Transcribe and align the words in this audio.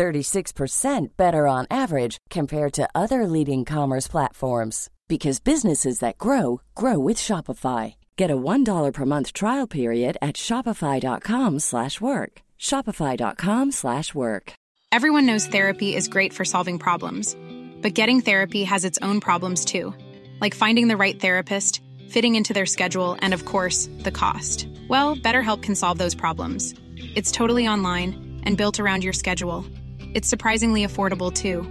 36% 0.00 1.08
better 1.18 1.46
on 1.46 1.66
average 1.70 2.16
compared 2.30 2.72
to 2.72 2.88
other 2.94 3.26
leading 3.26 3.66
commerce 3.66 4.08
platforms 4.08 4.88
because 5.08 5.40
businesses 5.40 5.98
that 5.98 6.16
grow 6.16 6.62
grow 6.74 6.98
with 6.98 7.18
Shopify. 7.18 7.94
Get 8.16 8.30
a 8.30 8.36
$1 8.36 8.92
per 8.94 9.04
month 9.04 9.34
trial 9.34 9.66
period 9.66 10.16
at 10.22 10.36
shopify.com/work. 10.36 12.32
shopify.com/work. 12.58 14.52
Everyone 14.96 15.26
knows 15.26 15.46
therapy 15.46 15.90
is 15.98 16.08
great 16.14 16.32
for 16.32 16.44
solving 16.44 16.78
problems, 16.78 17.36
but 17.82 17.98
getting 18.00 18.22
therapy 18.22 18.64
has 18.64 18.84
its 18.84 18.98
own 19.02 19.20
problems 19.20 19.64
too, 19.64 19.94
like 20.40 20.54
finding 20.62 20.88
the 20.88 21.00
right 21.04 21.20
therapist, 21.20 21.82
fitting 22.14 22.34
into 22.36 22.52
their 22.54 22.70
schedule, 22.76 23.16
and 23.22 23.34
of 23.34 23.44
course, 23.44 23.88
the 24.06 24.16
cost. 24.22 24.66
Well, 24.88 25.14
BetterHelp 25.26 25.60
can 25.66 25.74
solve 25.74 25.98
those 25.98 26.16
problems. 26.24 26.74
It's 27.18 27.32
totally 27.40 27.68
online 27.68 28.10
and 28.46 28.56
built 28.56 28.80
around 28.80 29.04
your 29.04 29.12
schedule. 29.12 29.64
It's 30.12 30.28
surprisingly 30.28 30.84
affordable 30.86 31.32
too. 31.32 31.62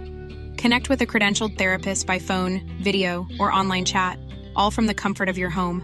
Connect 0.56 0.88
with 0.88 1.02
a 1.02 1.06
credentialed 1.06 1.58
therapist 1.58 2.06
by 2.06 2.18
phone, 2.18 2.60
video, 2.82 3.26
or 3.38 3.52
online 3.52 3.84
chat, 3.84 4.18
all 4.56 4.70
from 4.70 4.86
the 4.86 4.94
comfort 4.94 5.28
of 5.28 5.38
your 5.38 5.50
home. 5.50 5.82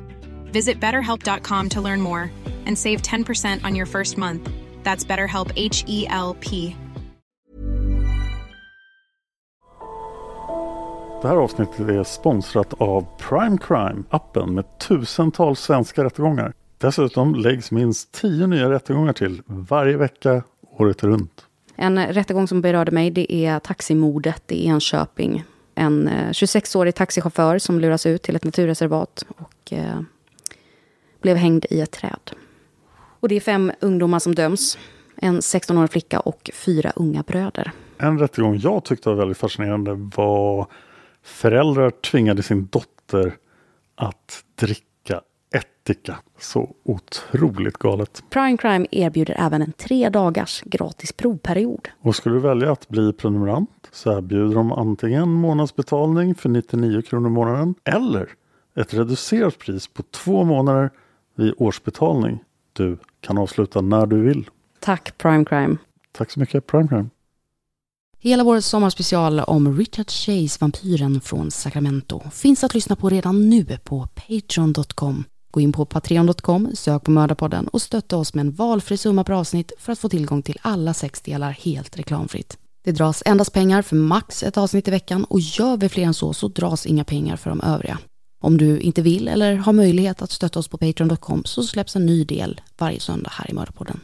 Visit 0.52 0.80
betterhelp.com 0.80 1.68
to 1.70 1.80
learn 1.80 2.00
more 2.00 2.30
and 2.66 2.78
save 2.78 3.02
10% 3.02 3.64
on 3.64 3.74
your 3.74 3.86
first 3.86 4.16
month. 4.18 4.48
That's 4.82 5.04
BetterHelp 5.04 5.52
H 5.56 5.84
E 5.86 6.06
L 6.08 6.36
P. 6.40 6.76
Det 11.22 11.28
här 11.28 11.36
avsnittet 11.36 11.80
är 11.88 12.04
sponsrat 12.04 12.74
av 12.78 13.06
Prime 13.18 13.58
Crime, 13.58 14.04
appen 14.10 14.54
med 14.54 14.78
tusentals 14.78 15.60
svenska 15.60 16.04
rättegångar. 16.04 16.52
Dessutom 16.78 17.34
läggs 17.34 17.70
minst 17.70 18.12
10 18.12 18.46
nya 18.46 18.70
rättegångar 18.70 19.12
till 19.12 19.42
varje 19.46 19.96
vecka 19.96 20.42
året 20.78 21.04
runt. 21.04 21.46
En 21.76 22.06
rättegång 22.06 22.48
som 22.48 22.60
berörde 22.60 22.90
mig 22.90 23.10
det 23.10 23.32
är 23.32 23.58
taximordet 23.58 24.52
i 24.52 24.66
Enköping. 24.66 25.44
En 25.74 26.08
eh, 26.08 26.28
26-årig 26.28 26.94
taxichaufför 26.94 27.58
som 27.58 27.80
luras 27.80 28.06
ut 28.06 28.22
till 28.22 28.36
ett 28.36 28.44
naturreservat 28.44 29.26
och 29.28 29.72
eh, 29.72 30.00
blev 31.20 31.36
hängd 31.36 31.66
i 31.70 31.80
ett 31.80 31.90
träd. 31.90 32.30
Och 33.20 33.28
det 33.28 33.36
är 33.36 33.40
fem 33.40 33.72
ungdomar 33.80 34.18
som 34.18 34.34
döms. 34.34 34.78
En 35.16 35.40
16-årig 35.40 35.90
flicka 35.90 36.20
och 36.20 36.50
fyra 36.54 36.92
unga 36.96 37.22
bröder. 37.22 37.72
En 37.98 38.18
rättegång 38.18 38.58
jag 38.58 38.84
tyckte 38.84 39.08
var 39.08 39.16
väldigt 39.16 39.38
fascinerande 39.38 39.94
var 40.16 40.66
föräldrar 41.22 41.90
tvingade 41.90 42.42
sin 42.42 42.66
dotter 42.66 43.36
att 43.94 44.44
dricka 44.54 44.85
ättika. 45.90 46.18
Så 46.38 46.74
otroligt 46.84 47.76
galet. 47.76 48.22
Prime 48.30 48.56
Crime 48.56 48.86
erbjuder 48.90 49.34
även 49.38 49.62
en 49.62 49.72
tre 49.72 50.08
dagars 50.08 50.62
gratis 50.62 51.12
provperiod. 51.12 51.88
Och 52.00 52.16
skulle 52.16 52.34
du 52.34 52.40
välja 52.40 52.72
att 52.72 52.88
bli 52.88 53.12
prenumerant 53.12 53.70
så 53.92 54.18
erbjuder 54.18 54.54
de 54.54 54.72
antingen 54.72 55.32
månadsbetalning 55.32 56.34
för 56.34 56.48
99 56.48 57.02
kronor 57.02 57.28
i 57.28 57.32
månaden 57.32 57.74
eller 57.84 58.28
ett 58.76 58.94
reducerat 58.94 59.58
pris 59.58 59.88
på 59.88 60.02
två 60.02 60.44
månader 60.44 60.90
vid 61.36 61.54
årsbetalning. 61.56 62.38
Du 62.72 62.98
kan 63.20 63.38
avsluta 63.38 63.80
när 63.80 64.06
du 64.06 64.22
vill. 64.22 64.50
Tack 64.80 65.18
Prime 65.18 65.44
Crime. 65.44 65.76
Tack 66.12 66.30
så 66.30 66.40
mycket 66.40 66.66
Prime 66.66 66.88
Crime. 66.88 67.08
Hela 68.18 68.44
vår 68.44 68.60
sommarspecial 68.60 69.40
om 69.40 69.78
Richard 69.78 70.10
Chase, 70.10 70.58
vampyren 70.60 71.20
från 71.20 71.50
Sacramento, 71.50 72.30
finns 72.30 72.64
att 72.64 72.74
lyssna 72.74 72.96
på 72.96 73.08
redan 73.08 73.50
nu 73.50 73.64
på 73.84 74.08
patreon.com. 74.14 75.24
Gå 75.56 75.60
in 75.60 75.72
på 75.72 75.84
patreon.com, 75.84 76.70
sök 76.74 77.04
på 77.04 77.10
Mördarpodden 77.10 77.68
och 77.68 77.82
stötta 77.82 78.16
oss 78.16 78.34
med 78.34 78.46
en 78.46 78.52
valfri 78.52 78.96
summa 78.96 79.24
per 79.24 79.32
avsnitt 79.32 79.72
för 79.78 79.92
att 79.92 79.98
få 79.98 80.08
tillgång 80.08 80.42
till 80.42 80.58
alla 80.62 80.94
sex 80.94 81.20
delar 81.20 81.50
helt 81.50 81.98
reklamfritt. 81.98 82.58
Det 82.84 82.92
dras 82.92 83.22
endast 83.26 83.52
pengar 83.52 83.82
för 83.82 83.96
max 83.96 84.42
ett 84.42 84.56
avsnitt 84.58 84.88
i 84.88 84.90
veckan 84.90 85.24
och 85.24 85.40
gör 85.40 85.76
vi 85.76 85.88
fler 85.88 86.04
än 86.04 86.14
så 86.14 86.32
så 86.32 86.48
dras 86.48 86.86
inga 86.86 87.04
pengar 87.04 87.36
för 87.36 87.50
de 87.50 87.60
övriga. 87.60 87.98
Om 88.42 88.58
du 88.58 88.80
inte 88.80 89.02
vill 89.02 89.28
eller 89.28 89.56
har 89.56 89.72
möjlighet 89.72 90.22
att 90.22 90.30
stötta 90.30 90.58
oss 90.58 90.68
på 90.68 90.78
patreon.com 90.78 91.44
så 91.44 91.62
släpps 91.62 91.96
en 91.96 92.06
ny 92.06 92.24
del 92.24 92.60
varje 92.78 93.00
söndag 93.00 93.30
här 93.32 93.50
i 93.50 93.54
Mördarpodden. 93.54 94.00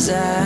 Cause 0.00 0.39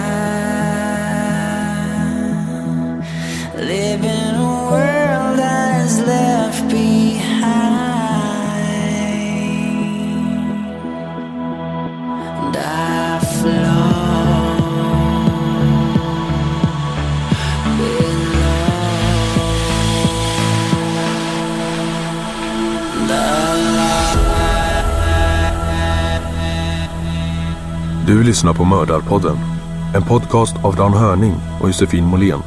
Du 28.07 28.25
lyssnar 28.25 28.55
på 28.55 28.65
Mördarpodden. 28.65 29.37
En 29.95 30.03
podcast 30.03 30.57
av 30.65 30.77
Dan 30.77 30.93
Hörning 30.93 31.35
och 31.61 31.69
Josefin 31.69 32.05
Måhlén. 32.05 32.43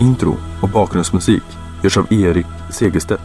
Intro 0.00 0.36
och 0.62 0.68
bakgrundsmusik 0.68 1.42
görs 1.82 1.96
av 1.96 2.12
Erik 2.12 2.46
Segerstedt. 2.72 3.22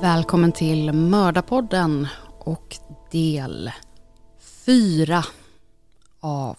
Välkommen 0.00 0.52
till 0.52 0.92
Mördarpodden 0.92 2.08
och 2.38 2.76
del 3.10 3.70
fyra 4.40 5.24
av 6.20 6.56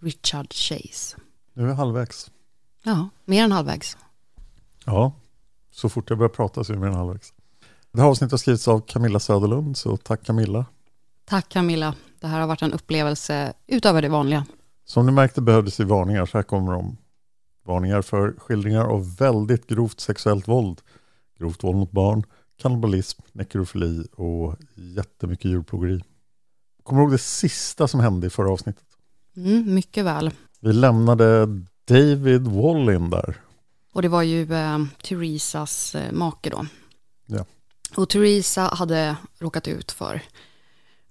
Richard 0.00 0.52
Chase. 0.52 1.16
Nu 1.54 1.62
är 1.62 1.66
vi 1.66 1.72
halvvägs. 1.72 2.30
Ja, 2.82 3.08
mer 3.24 3.44
än 3.44 3.52
halvvägs. 3.52 3.96
Ja, 4.84 5.12
så 5.70 5.88
fort 5.88 6.10
jag 6.10 6.18
börjar 6.18 6.30
prata 6.30 6.64
så 6.64 6.72
är 6.72 6.76
vi 6.76 6.80
mer 6.80 6.88
än 6.88 6.94
halvvägs. 6.94 7.32
Det 7.92 8.00
här 8.00 8.08
avsnittet 8.08 8.32
har 8.32 8.38
skrivits 8.38 8.68
av 8.68 8.80
Camilla 8.80 9.20
Söderlund, 9.20 9.76
så 9.76 9.96
tack 9.96 10.24
Camilla. 10.24 10.66
Tack 11.24 11.48
Camilla. 11.48 11.94
Det 12.20 12.26
här 12.26 12.40
har 12.40 12.46
varit 12.46 12.62
en 12.62 12.72
upplevelse 12.72 13.52
utöver 13.66 14.02
det 14.02 14.08
vanliga. 14.08 14.46
Som 14.84 15.06
ni 15.06 15.12
märkte 15.12 15.40
behövdes 15.40 15.76
det 15.76 15.84
varningar, 15.84 16.26
så 16.26 16.38
här 16.38 16.42
kommer 16.42 16.72
de. 16.72 16.96
Varningar 17.66 18.02
för 18.02 18.34
skildringar 18.38 18.84
av 18.84 19.16
väldigt 19.16 19.66
grovt 19.66 20.00
sexuellt 20.00 20.48
våld, 20.48 20.80
grovt 21.38 21.64
våld 21.64 21.76
mot 21.76 21.90
barn, 21.90 22.24
kannibalism, 22.62 23.22
nekrofili 23.32 24.06
och 24.12 24.56
jättemycket 24.74 25.44
djurplågeri. 25.44 26.04
Kommer 26.82 27.00
du 27.00 27.04
ihåg 27.04 27.12
det 27.12 27.18
sista 27.18 27.88
som 27.88 28.00
hände 28.00 28.26
i 28.26 28.30
förra 28.30 28.50
avsnittet? 28.50 28.84
Mm, 29.36 29.74
mycket 29.74 30.04
väl. 30.04 30.30
Vi 30.60 30.72
lämnade 30.72 31.46
David 31.88 32.48
Wallin 32.48 33.10
där. 33.10 33.36
Och 33.92 34.02
det 34.02 34.08
var 34.08 34.22
ju 34.22 34.54
eh, 34.54 34.78
Theresas 35.02 35.94
eh, 35.94 36.12
make 36.12 36.50
då. 36.50 36.66
Ja. 37.26 37.44
Och 37.94 38.08
Theresa 38.08 38.74
hade 38.74 39.16
råkat 39.38 39.68
ut 39.68 39.92
för 39.92 40.22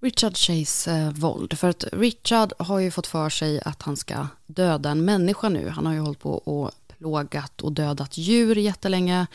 Richard 0.02 0.38
Chase 0.38 0.92
eh, 0.92 1.12
våld. 1.12 1.58
För 1.58 1.70
att 1.70 1.86
Richard 1.92 2.54
har 2.60 2.80
ju 2.80 2.92
fått 2.92 3.08
för 3.08 3.30
sig 3.30 3.62
att 3.66 3.82
han 3.82 3.98
ska 3.98 4.28
döda 4.46 4.90
en 4.90 5.06
människa 5.06 5.50
nu. 5.50 5.70
Han 5.70 5.86
har 5.86 5.94
ju 5.94 6.00
hållit 6.00 6.20
på 6.20 6.34
och 6.34 6.72
plågat 6.98 7.62
och 7.62 7.72
dödat 7.72 8.18
djur 8.18 8.56
jättelänge. 8.56 9.28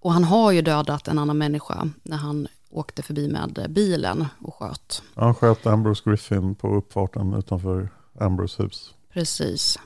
Och 0.00 0.12
han 0.12 0.24
har 0.24 0.52
ju 0.52 0.62
dödat 0.62 1.08
en 1.08 1.18
annan 1.18 1.38
människa 1.38 1.88
när 2.02 2.16
han 2.16 2.48
åkte 2.70 3.02
förbi 3.02 3.28
med 3.28 3.66
bilen 3.70 4.26
och 4.38 4.54
sköt. 4.54 5.02
Han 5.14 5.34
sköt 5.34 5.66
Ambrose 5.66 6.02
Griffin 6.04 6.54
på 6.54 6.76
uppfarten 6.76 7.34
utanför 7.34 7.88
Ambrose 8.20 8.62
hus. 8.62 8.94
Precis. 9.12 9.78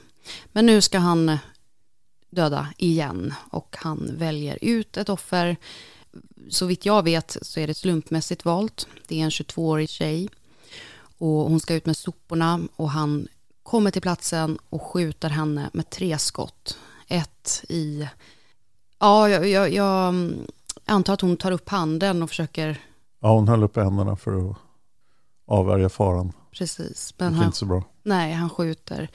Men 0.53 0.67
nu 0.67 0.81
ska 0.81 0.99
han 0.99 1.39
döda 2.31 2.69
igen 2.77 3.35
och 3.51 3.77
han 3.79 4.11
väljer 4.13 4.59
ut 4.63 4.97
ett 4.97 5.09
offer. 5.09 5.57
Så 6.51 6.67
vitt 6.67 6.87
jag 6.87 7.03
vet 7.03 7.37
så 7.43 7.61
är 7.61 7.67
det 7.67 7.75
slumpmässigt 7.75 8.45
valt. 8.45 8.87
Det 9.09 9.21
är 9.21 9.25
en 9.25 9.31
22-årig 9.31 9.89
tjej. 9.89 10.29
och 11.19 11.29
hon 11.29 11.61
ska 11.61 11.75
ut 11.75 11.87
med 11.87 11.97
soporna 11.97 12.61
och 12.77 12.91
han 12.91 13.29
kommer 13.63 13.91
till 13.91 14.03
platsen 14.03 14.59
och 14.69 14.83
skjuter 14.83 15.29
henne 15.29 15.71
med 15.73 15.91
tre 15.91 16.19
skott. 16.19 16.79
Ett 17.09 17.65
i, 17.69 18.09
ja, 18.99 19.29
jag, 19.29 19.49
jag, 19.49 19.73
jag 19.73 20.15
antar 20.85 21.15
att 21.15 21.21
hon 21.21 21.37
tar 21.37 21.53
upp 21.53 21.69
handen 21.69 22.23
och 22.23 22.29
försöker, 22.29 22.81
Ja, 23.21 23.33
hon 23.35 23.49
höll 23.49 23.63
upp 23.65 23.77
händerna 23.77 24.17
för 24.17 24.51
att 24.51 24.57
avvärja 25.47 25.89
faran. 25.89 26.33
precis. 26.53 27.15
Det 27.17 27.25
Men 27.25 27.33
gick 27.33 27.39
han, 27.39 27.47
inte 27.47 27.59
så 27.59 27.67
bra. 27.67 27.85
nej, 28.03 28.33
han 28.33 28.51
skjuter 28.51 29.11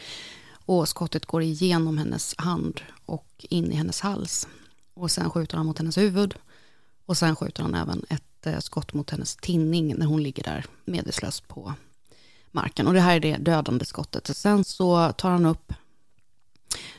och 0.65 0.89
skottet 0.89 1.25
går 1.25 1.41
igenom 1.41 1.97
hennes 1.97 2.35
hand 2.37 2.81
och 3.05 3.45
in 3.49 3.71
i 3.71 3.75
hennes 3.75 4.01
hals. 4.01 4.47
Och 4.93 5.11
sen 5.11 5.29
skjuter 5.29 5.57
han 5.57 5.65
mot 5.65 5.77
hennes 5.77 5.97
huvud 5.97 6.35
och 7.07 7.17
sen 7.17 7.35
skjuter 7.35 7.61
han 7.63 7.75
även 7.75 8.05
ett 8.09 8.45
eh, 8.47 8.59
skott 8.59 8.93
mot 8.93 9.09
hennes 9.09 9.35
tinning 9.35 9.95
när 9.97 10.05
hon 10.05 10.23
ligger 10.23 10.43
där 10.43 10.65
medvetslös 10.85 11.41
på 11.41 11.73
marken. 12.51 12.87
Och 12.87 12.93
det 12.93 12.99
här 12.99 13.15
är 13.15 13.19
det 13.19 13.37
dödande 13.37 13.85
skottet. 13.85 14.37
Sen 14.37 14.63
så 14.63 15.11
tar 15.11 15.29
han 15.31 15.45
upp 15.45 15.73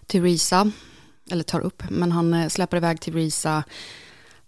Theresa, 0.06 0.70
eller 1.30 1.42
tar 1.42 1.60
upp, 1.60 1.82
men 1.90 2.12
han 2.12 2.34
eh, 2.34 2.48
släpper 2.48 2.76
iväg 2.76 3.00
Theresa. 3.00 3.64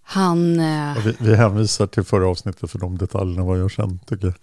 Han... 0.03 0.61
eh, 0.61 0.97
Vi, 1.05 1.17
vi 1.21 1.37
hänvisar 1.37 1.87
till 1.87 2.03
förra 2.05 2.29
avsnittet 2.29 2.71
för 2.71 2.79
de 2.79 2.99
detaljerna 2.99 3.45
vad 3.45 3.59
jag 3.61 3.73
sen 3.73 3.99
tycker 4.07 4.27
jag. 4.27 4.35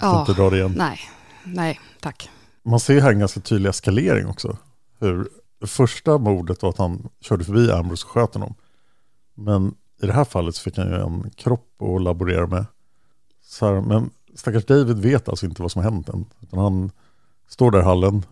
Jag 0.00 0.08
Ja, 0.08 0.20
inte 0.20 0.32
dra 0.32 0.50
det 0.50 0.56
igen. 0.56 0.74
nej, 0.76 1.00
nej, 1.44 1.80
tack. 2.00 2.30
Man 2.62 2.80
ser 2.80 3.00
här 3.00 3.12
en 3.12 3.18
ganska 3.18 3.40
tydlig 3.40 3.70
eskalering 3.70 4.26
också. 4.26 4.56
Hur 4.98 5.28
första 5.66 6.18
mordet 6.18 6.62
var 6.62 6.70
att 6.70 6.78
han 6.78 7.08
körde 7.20 7.44
förbi 7.44 7.70
Ambrose 7.72 8.04
och 8.06 8.10
sköt 8.10 8.34
honom. 8.34 8.54
Men 9.34 9.74
i 10.02 10.06
det 10.06 10.12
här 10.12 10.24
fallet 10.24 10.54
så 10.54 10.62
fick 10.62 10.78
han 10.78 10.88
ju 10.88 10.94
en 10.94 11.30
kropp 11.30 11.82
att 11.82 12.02
laborera 12.02 12.46
med. 12.46 12.66
Så 13.42 13.66
här, 13.66 13.80
men 13.80 14.10
stackars 14.34 14.64
David 14.64 14.98
vet 14.98 15.28
alltså 15.28 15.46
inte 15.46 15.62
vad 15.62 15.72
som 15.72 15.84
har 15.84 15.90
hänt 15.90 16.08
än. 16.08 16.24
Utan 16.40 16.58
han 16.58 16.90
står 17.48 17.70
där 17.70 17.80
i 17.80 17.84
hallen. 17.84 18.22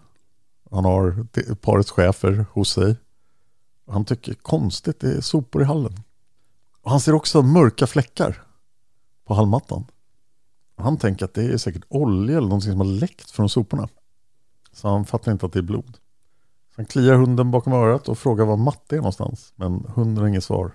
Han 0.71 0.85
har 0.85 1.27
parets 1.55 1.91
chefer 1.91 2.47
hos 2.53 2.73
sig. 2.73 2.97
Han 3.91 4.05
tycker 4.05 4.35
konstigt, 4.35 5.01
det 5.01 5.13
är 5.13 5.21
sopor 5.21 5.63
i 5.63 5.65
hallen. 5.65 5.93
Och 6.83 6.91
han 6.91 7.01
ser 7.01 7.15
också 7.15 7.43
mörka 7.43 7.87
fläckar 7.87 8.43
på 9.25 9.35
hallmattan. 9.35 9.85
Han 10.77 10.97
tänker 10.97 11.25
att 11.25 11.35
det 11.35 11.45
är 11.45 11.57
säkert 11.57 11.85
olja 11.89 12.37
eller 12.37 12.49
någonting 12.49 12.71
som 12.71 12.81
har 12.81 12.87
läckt 12.87 13.31
från 13.31 13.49
soporna. 13.49 13.89
Så 14.73 14.89
han 14.89 15.05
fattar 15.05 15.33
inte 15.33 15.47
att 15.47 15.53
det 15.53 15.59
är 15.59 15.63
blod. 15.63 15.99
Så 16.75 16.75
han 16.77 16.87
kliar 16.87 17.15
hunden 17.15 17.51
bakom 17.51 17.73
örat 17.73 18.09
och 18.09 18.19
frågar 18.19 18.45
var 18.45 18.57
Matte 18.57 18.97
är 18.97 18.97
någonstans. 18.97 19.53
Men 19.57 19.85
hunden 19.95 20.23
har 20.23 20.29
inget 20.29 20.45
svar. 20.45 20.73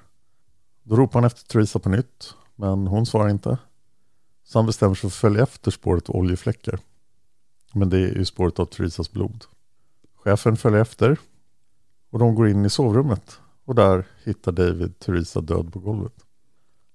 Då 0.83 0.95
ropar 0.95 1.19
han 1.19 1.27
efter 1.27 1.47
Theresa 1.47 1.80
på 1.80 1.89
nytt. 1.89 2.33
Men 2.56 2.88
hon 2.88 3.06
svarar 3.06 3.30
inte. 3.30 3.57
Så 4.44 4.57
han 4.57 4.65
bestämmer 4.65 4.95
sig 4.95 5.01
för 5.01 5.07
att 5.07 5.13
följa 5.13 5.44
efter 5.44 5.71
spåret 5.71 6.09
av 6.09 6.15
oljefläckar. 6.15 6.80
Men 7.74 7.89
det 7.89 7.97
är 7.97 8.15
ju 8.15 8.25
spåret 8.25 8.59
av 8.59 8.65
Theresas 8.65 9.12
blod. 9.12 9.45
Chefen 10.15 10.57
följer 10.57 10.81
efter. 10.81 11.18
Och 12.09 12.19
de 12.19 12.35
går 12.35 12.47
in 12.47 12.65
i 12.65 12.69
sovrummet. 12.69 13.39
Och 13.65 13.75
där 13.75 14.07
hittar 14.24 14.51
David 14.51 15.00
Theresa 15.00 15.41
död 15.41 15.74
på 15.74 15.80
golvet. 15.80 16.13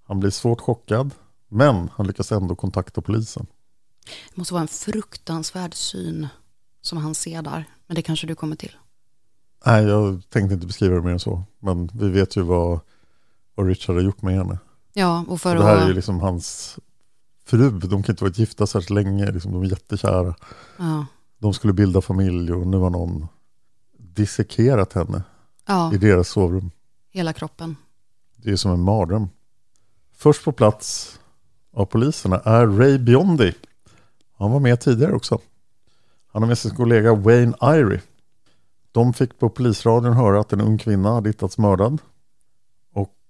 Han 0.02 0.20
blir 0.20 0.30
svårt 0.30 0.60
chockad. 0.60 1.14
Men 1.48 1.90
han 1.94 2.06
lyckas 2.06 2.32
ändå 2.32 2.54
kontakta 2.54 3.00
polisen. 3.00 3.46
Det 4.04 4.36
måste 4.36 4.54
vara 4.54 4.62
en 4.62 4.68
fruktansvärd 4.68 5.74
syn 5.74 6.28
som 6.80 6.98
han 6.98 7.14
ser 7.14 7.42
där. 7.42 7.64
Men 7.86 7.94
det 7.94 8.02
kanske 8.02 8.26
du 8.26 8.34
kommer 8.34 8.56
till. 8.56 8.76
Nej, 9.66 9.84
jag 9.84 10.22
tänkte 10.28 10.54
inte 10.54 10.66
beskriva 10.66 10.94
det 10.94 11.02
mer 11.02 11.10
än 11.10 11.20
så. 11.20 11.42
Men 11.58 11.90
vi 11.94 12.08
vet 12.08 12.36
ju 12.36 12.42
vad, 12.42 12.80
vad 13.58 13.66
Richard 13.66 13.96
har 13.96 14.02
gjort 14.02 14.22
med 14.22 14.34
henne. 14.34 14.58
Ja, 14.92 15.24
och 15.28 15.40
för 15.40 15.56
Och 15.56 15.62
det 15.62 15.68
här 15.68 15.76
är 15.76 15.86
ju 15.88 15.94
liksom 15.94 16.20
hans 16.20 16.78
fru. 17.44 17.70
De 17.70 18.02
kan 18.02 18.12
inte 18.12 18.24
varit 18.24 18.38
gifta 18.38 18.66
särskilt 18.66 18.90
länge. 18.90 19.30
Liksom, 19.30 19.52
de 19.52 19.62
är 19.62 19.66
jättekära. 19.66 20.34
Ja, 20.78 21.06
De 21.38 21.54
skulle 21.54 21.72
bilda 21.72 22.00
familj 22.00 22.52
och 22.52 22.66
nu 22.66 22.76
har 22.76 22.90
någon 22.90 23.26
dissekerat 23.98 24.92
henne 24.92 25.22
ja, 25.66 25.94
i 25.94 25.98
deras 25.98 26.28
sovrum. 26.28 26.70
hela 27.10 27.32
kroppen. 27.32 27.76
Det 28.36 28.50
är 28.50 28.56
som 28.56 28.70
en 28.72 28.80
mardröm. 28.80 29.28
Först 30.12 30.44
på 30.44 30.52
plats 30.52 31.18
av 31.72 31.84
poliserna 31.84 32.40
är 32.44 32.66
Ray 32.66 32.98
Biondi. 32.98 33.54
Han 34.38 34.50
var 34.50 34.60
med 34.60 34.80
tidigare 34.80 35.12
också. 35.12 35.38
Han 36.32 36.42
har 36.42 36.48
med 36.48 36.58
sin 36.58 36.74
kollega 36.74 37.14
Wayne 37.14 37.56
Irie. 37.62 38.00
De 38.92 39.14
fick 39.14 39.38
på 39.38 39.48
polisradion 39.48 40.12
höra 40.12 40.40
att 40.40 40.52
en 40.52 40.60
ung 40.60 40.78
kvinna 40.78 41.12
hade 41.12 41.28
hittats 41.28 41.58
mördad. 41.58 41.98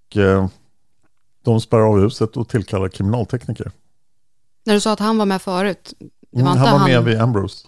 Och 0.09 0.17
eh, 0.17 0.47
de 1.43 1.61
spärrar 1.61 1.83
av 1.83 1.99
huset 1.99 2.37
och 2.37 2.47
tillkallar 2.49 2.89
kriminaltekniker. 2.89 3.71
När 4.65 4.73
du 4.73 4.79
sa 4.79 4.91
att 4.93 4.99
han 4.99 5.17
var 5.17 5.25
med 5.25 5.41
förut. 5.41 5.93
Var 6.29 6.41
Mm, 6.41 6.47
han 6.57 6.71
var 6.71 6.79
han... 6.79 6.89
med 6.91 7.03
vid 7.03 7.19
Ambrose. 7.21 7.67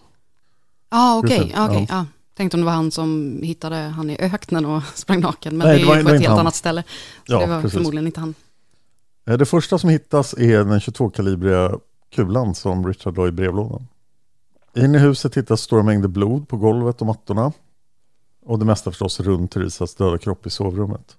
Ja, 0.89 1.17
okej. 1.17 1.38
Precis, 1.38 1.53
ja, 1.55 1.65
okej, 1.69 1.85
ja. 1.89 2.05
Tänkte 2.33 2.57
om 2.57 2.61
det 2.61 2.65
var 2.65 2.73
han 2.73 2.91
som 2.91 3.39
hittade 3.43 3.75
han 3.75 4.09
i 4.09 4.17
öknen 4.19 4.65
och 4.65 4.83
sprang 4.95 5.19
naken. 5.19 5.57
Men 5.57 5.67
Nej, 5.67 5.77
det 5.77 5.83
det 5.83 5.88
var- 5.88 5.95
är 5.95 5.99
ju 5.99 6.03
på 6.05 6.09
ett 6.09 6.15
helt 6.21 6.29
han. 6.29 6.39
annat 6.39 6.55
ställe. 6.55 6.83
Så 7.27 7.33
Ja, 7.33 7.39
det 7.39 7.47
var 7.47 7.61
precis. 7.61 7.73
förmodligen 7.77 8.05
inte 8.05 8.19
han. 8.19 8.35
Eh, 9.27 9.37
Det 9.37 9.45
första 9.45 9.77
som 9.77 9.89
hittas 9.89 10.33
är 10.33 10.57
den 10.63 10.79
22-kalibriga 10.79 11.79
kulan 12.15 12.55
som 12.55 12.87
Richard 12.87 13.17
la 13.17 13.27
i 13.27 13.31
brevlådan. 13.31 13.87
In 14.75 14.95
i 14.95 14.97
huset 14.97 15.37
hittas 15.37 15.61
stora 15.61 15.83
mängder 15.83 16.07
blod 16.07 16.47
på 16.47 16.57
golvet 16.57 17.01
och 17.01 17.07
mattorna. 17.07 17.51
Och 18.45 18.59
det 18.59 18.65
mesta 18.65 18.91
förstås 18.91 19.19
runt 19.19 19.51
Theresas 19.51 19.95
döda 19.95 20.17
kropp 20.17 20.45
i 20.45 20.49
sovrummet. 20.49 21.17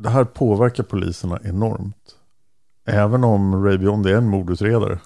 Det 0.00 0.10
här 0.10 0.24
påverkar 0.24 0.84
poliserna 0.84 1.40
enormt. 1.44 2.16
Även 2.84 3.24
om 3.24 3.64
Ray 3.64 3.78
Beyond 3.78 4.06
är 4.06 4.14
en 4.14 4.28
mordutredare 4.28 4.98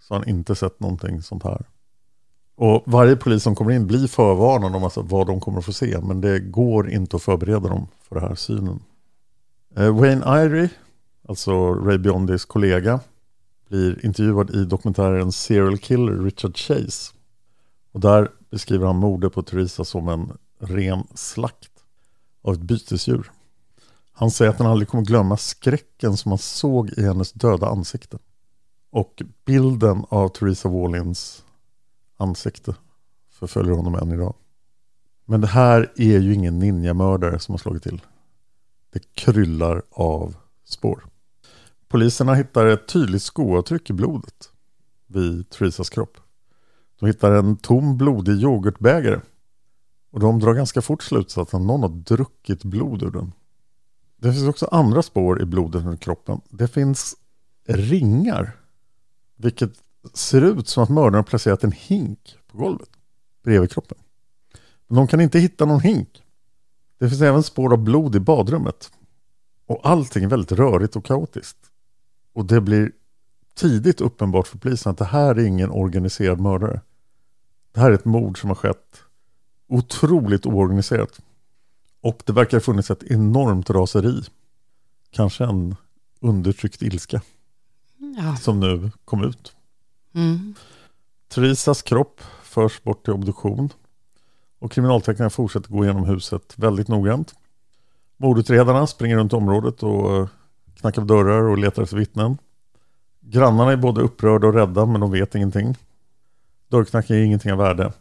så 0.00 0.14
har 0.14 0.18
han 0.20 0.28
inte 0.28 0.54
sett 0.54 0.80
någonting 0.80 1.22
sånt 1.22 1.42
här. 1.42 1.66
Och 2.56 2.82
varje 2.86 3.16
polis 3.16 3.42
som 3.42 3.54
kommer 3.54 3.72
in 3.72 3.86
blir 3.86 4.06
förvarnad 4.06 4.76
om 4.76 4.84
alltså 4.84 5.02
vad 5.02 5.26
de 5.26 5.40
kommer 5.40 5.58
att 5.58 5.64
få 5.64 5.72
se. 5.72 6.00
Men 6.02 6.20
det 6.20 6.40
går 6.40 6.90
inte 6.90 7.16
att 7.16 7.22
förbereda 7.22 7.68
dem 7.68 7.86
för 8.02 8.14
den 8.14 8.28
här 8.28 8.34
synen. 8.34 8.80
Eh, 9.76 9.98
Wayne 9.98 10.44
Irie 10.44 10.70
alltså 11.28 11.74
Ray 11.74 11.98
Biondis 11.98 12.44
kollega, 12.44 13.00
blir 13.68 14.04
intervjuad 14.04 14.50
i 14.50 14.64
dokumentären 14.64 15.32
Serial 15.32 15.78
Killer 15.78 16.22
Richard 16.22 16.56
Chase. 16.56 17.12
Och 17.92 18.00
där 18.00 18.30
beskriver 18.50 18.86
han 18.86 18.96
mordet 18.96 19.32
på 19.32 19.42
Theresa 19.42 19.84
som 19.84 20.08
en 20.08 20.32
ren 20.58 21.06
slakt 21.14 21.70
av 22.42 22.54
ett 22.54 22.60
bytesdjur. 22.60 23.30
Han 24.18 24.30
säger 24.30 24.50
att 24.50 24.58
han 24.58 24.66
aldrig 24.66 24.88
kommer 24.88 25.04
glömma 25.04 25.36
skräcken 25.36 26.16
som 26.16 26.32
han 26.32 26.38
såg 26.38 26.90
i 26.90 27.02
hennes 27.02 27.32
döda 27.32 27.66
ansikte. 27.68 28.18
Och 28.90 29.22
bilden 29.44 30.04
av 30.08 30.28
Theresa 30.28 30.68
Wallins 30.68 31.44
ansikte 32.16 32.74
förföljer 33.30 33.74
honom 33.74 33.94
än 33.94 34.12
idag. 34.12 34.34
Men 35.24 35.40
det 35.40 35.46
här 35.46 35.92
är 35.96 36.18
ju 36.18 36.34
ingen 36.34 36.58
ninjamördare 36.58 37.38
som 37.38 37.52
har 37.52 37.58
slagit 37.58 37.82
till. 37.82 38.00
Det 38.92 39.14
kryllar 39.14 39.82
av 39.90 40.36
spår. 40.64 41.04
Poliserna 41.88 42.34
hittar 42.34 42.66
ett 42.66 42.88
tydligt 42.88 43.22
skoavtryck 43.22 43.90
i 43.90 43.92
blodet 43.92 44.50
vid 45.06 45.50
Theresas 45.50 45.90
kropp. 45.90 46.16
De 47.00 47.06
hittar 47.06 47.32
en 47.32 47.56
tom 47.56 47.96
blodig 47.96 48.42
yoghurtbägare. 48.42 49.20
Och 50.10 50.20
de 50.20 50.38
drar 50.38 50.54
ganska 50.54 50.82
fort 50.82 51.02
slutsatsen 51.02 51.60
att 51.60 51.66
någon 51.66 51.82
har 51.82 51.88
druckit 51.88 52.64
blod 52.64 53.02
ur 53.02 53.10
den. 53.10 53.32
Det 54.20 54.32
finns 54.32 54.48
också 54.48 54.66
andra 54.66 55.02
spår 55.02 55.42
i 55.42 55.44
blodet 55.44 55.84
under 55.84 55.96
kroppen. 55.96 56.40
Det 56.50 56.68
finns 56.68 57.16
ringar. 57.66 58.56
Vilket 59.36 59.72
ser 60.14 60.42
ut 60.42 60.68
som 60.68 60.82
att 60.82 60.88
mördaren 60.88 61.14
har 61.14 61.22
placerat 61.22 61.64
en 61.64 61.72
hink 61.72 62.38
på 62.46 62.58
golvet 62.58 62.88
bredvid 63.44 63.70
kroppen. 63.70 63.98
Men 64.86 64.96
de 64.96 65.06
kan 65.06 65.20
inte 65.20 65.38
hitta 65.38 65.64
någon 65.64 65.80
hink. 65.80 66.22
Det 66.98 67.08
finns 67.08 67.22
även 67.22 67.42
spår 67.42 67.72
av 67.72 67.78
blod 67.78 68.16
i 68.16 68.20
badrummet. 68.20 68.90
Och 69.66 69.80
allting 69.82 70.24
är 70.24 70.28
väldigt 70.28 70.52
rörigt 70.52 70.96
och 70.96 71.04
kaotiskt. 71.04 71.58
Och 72.32 72.44
det 72.44 72.60
blir 72.60 72.92
tidigt 73.54 74.00
uppenbart 74.00 74.46
för 74.46 74.58
polisen 74.58 74.92
att 74.92 74.98
det 74.98 75.04
här 75.04 75.34
är 75.34 75.44
ingen 75.44 75.70
organiserad 75.70 76.40
mördare. 76.40 76.80
Det 77.72 77.80
här 77.80 77.90
är 77.90 77.94
ett 77.94 78.04
mord 78.04 78.40
som 78.40 78.50
har 78.50 78.54
skett 78.54 79.02
otroligt 79.68 80.46
oorganiserat. 80.46 81.20
Och 82.00 82.22
det 82.26 82.32
verkar 82.32 82.56
ha 82.56 82.60
funnits 82.62 82.90
ett 82.90 83.02
enormt 83.02 83.70
raseri. 83.70 84.22
Kanske 85.10 85.44
en 85.44 85.76
undertryckt 86.20 86.82
ilska 86.82 87.22
Ja. 88.16 88.36
som 88.36 88.60
nu 88.60 88.90
kom 89.04 89.24
ut. 89.24 89.52
Mm. 90.14 90.54
Theresas 91.28 91.82
kropp 91.82 92.20
förs 92.42 92.82
bort 92.82 93.04
till 93.04 93.12
obduktion. 93.12 93.72
Och 94.58 94.72
kriminalteknikerna 94.72 95.30
fortsätter 95.30 95.70
gå 95.70 95.84
igenom 95.84 96.04
huset 96.04 96.52
väldigt 96.56 96.88
noggrant. 96.88 97.34
Mordutredarna 98.16 98.86
springer 98.86 99.16
runt 99.16 99.32
området 99.32 99.82
och 99.82 100.16
eh, 100.16 100.28
knackar 100.80 101.02
på 101.02 101.06
dörrar 101.08 101.42
och 101.42 101.58
letar 101.58 101.82
efter 101.82 101.96
vittnen. 101.96 102.38
Grannarna 103.20 103.72
är 103.72 103.76
både 103.76 104.00
upprörda 104.00 104.46
och 104.46 104.54
rädda 104.54 104.86
men 104.86 105.00
de 105.00 105.10
vet 105.10 105.34
ingenting. 105.34 105.76
Dörrknackning 106.68 107.18
är 107.18 107.22
ingenting 107.22 107.52
av 107.52 107.58
värde. 107.58 107.92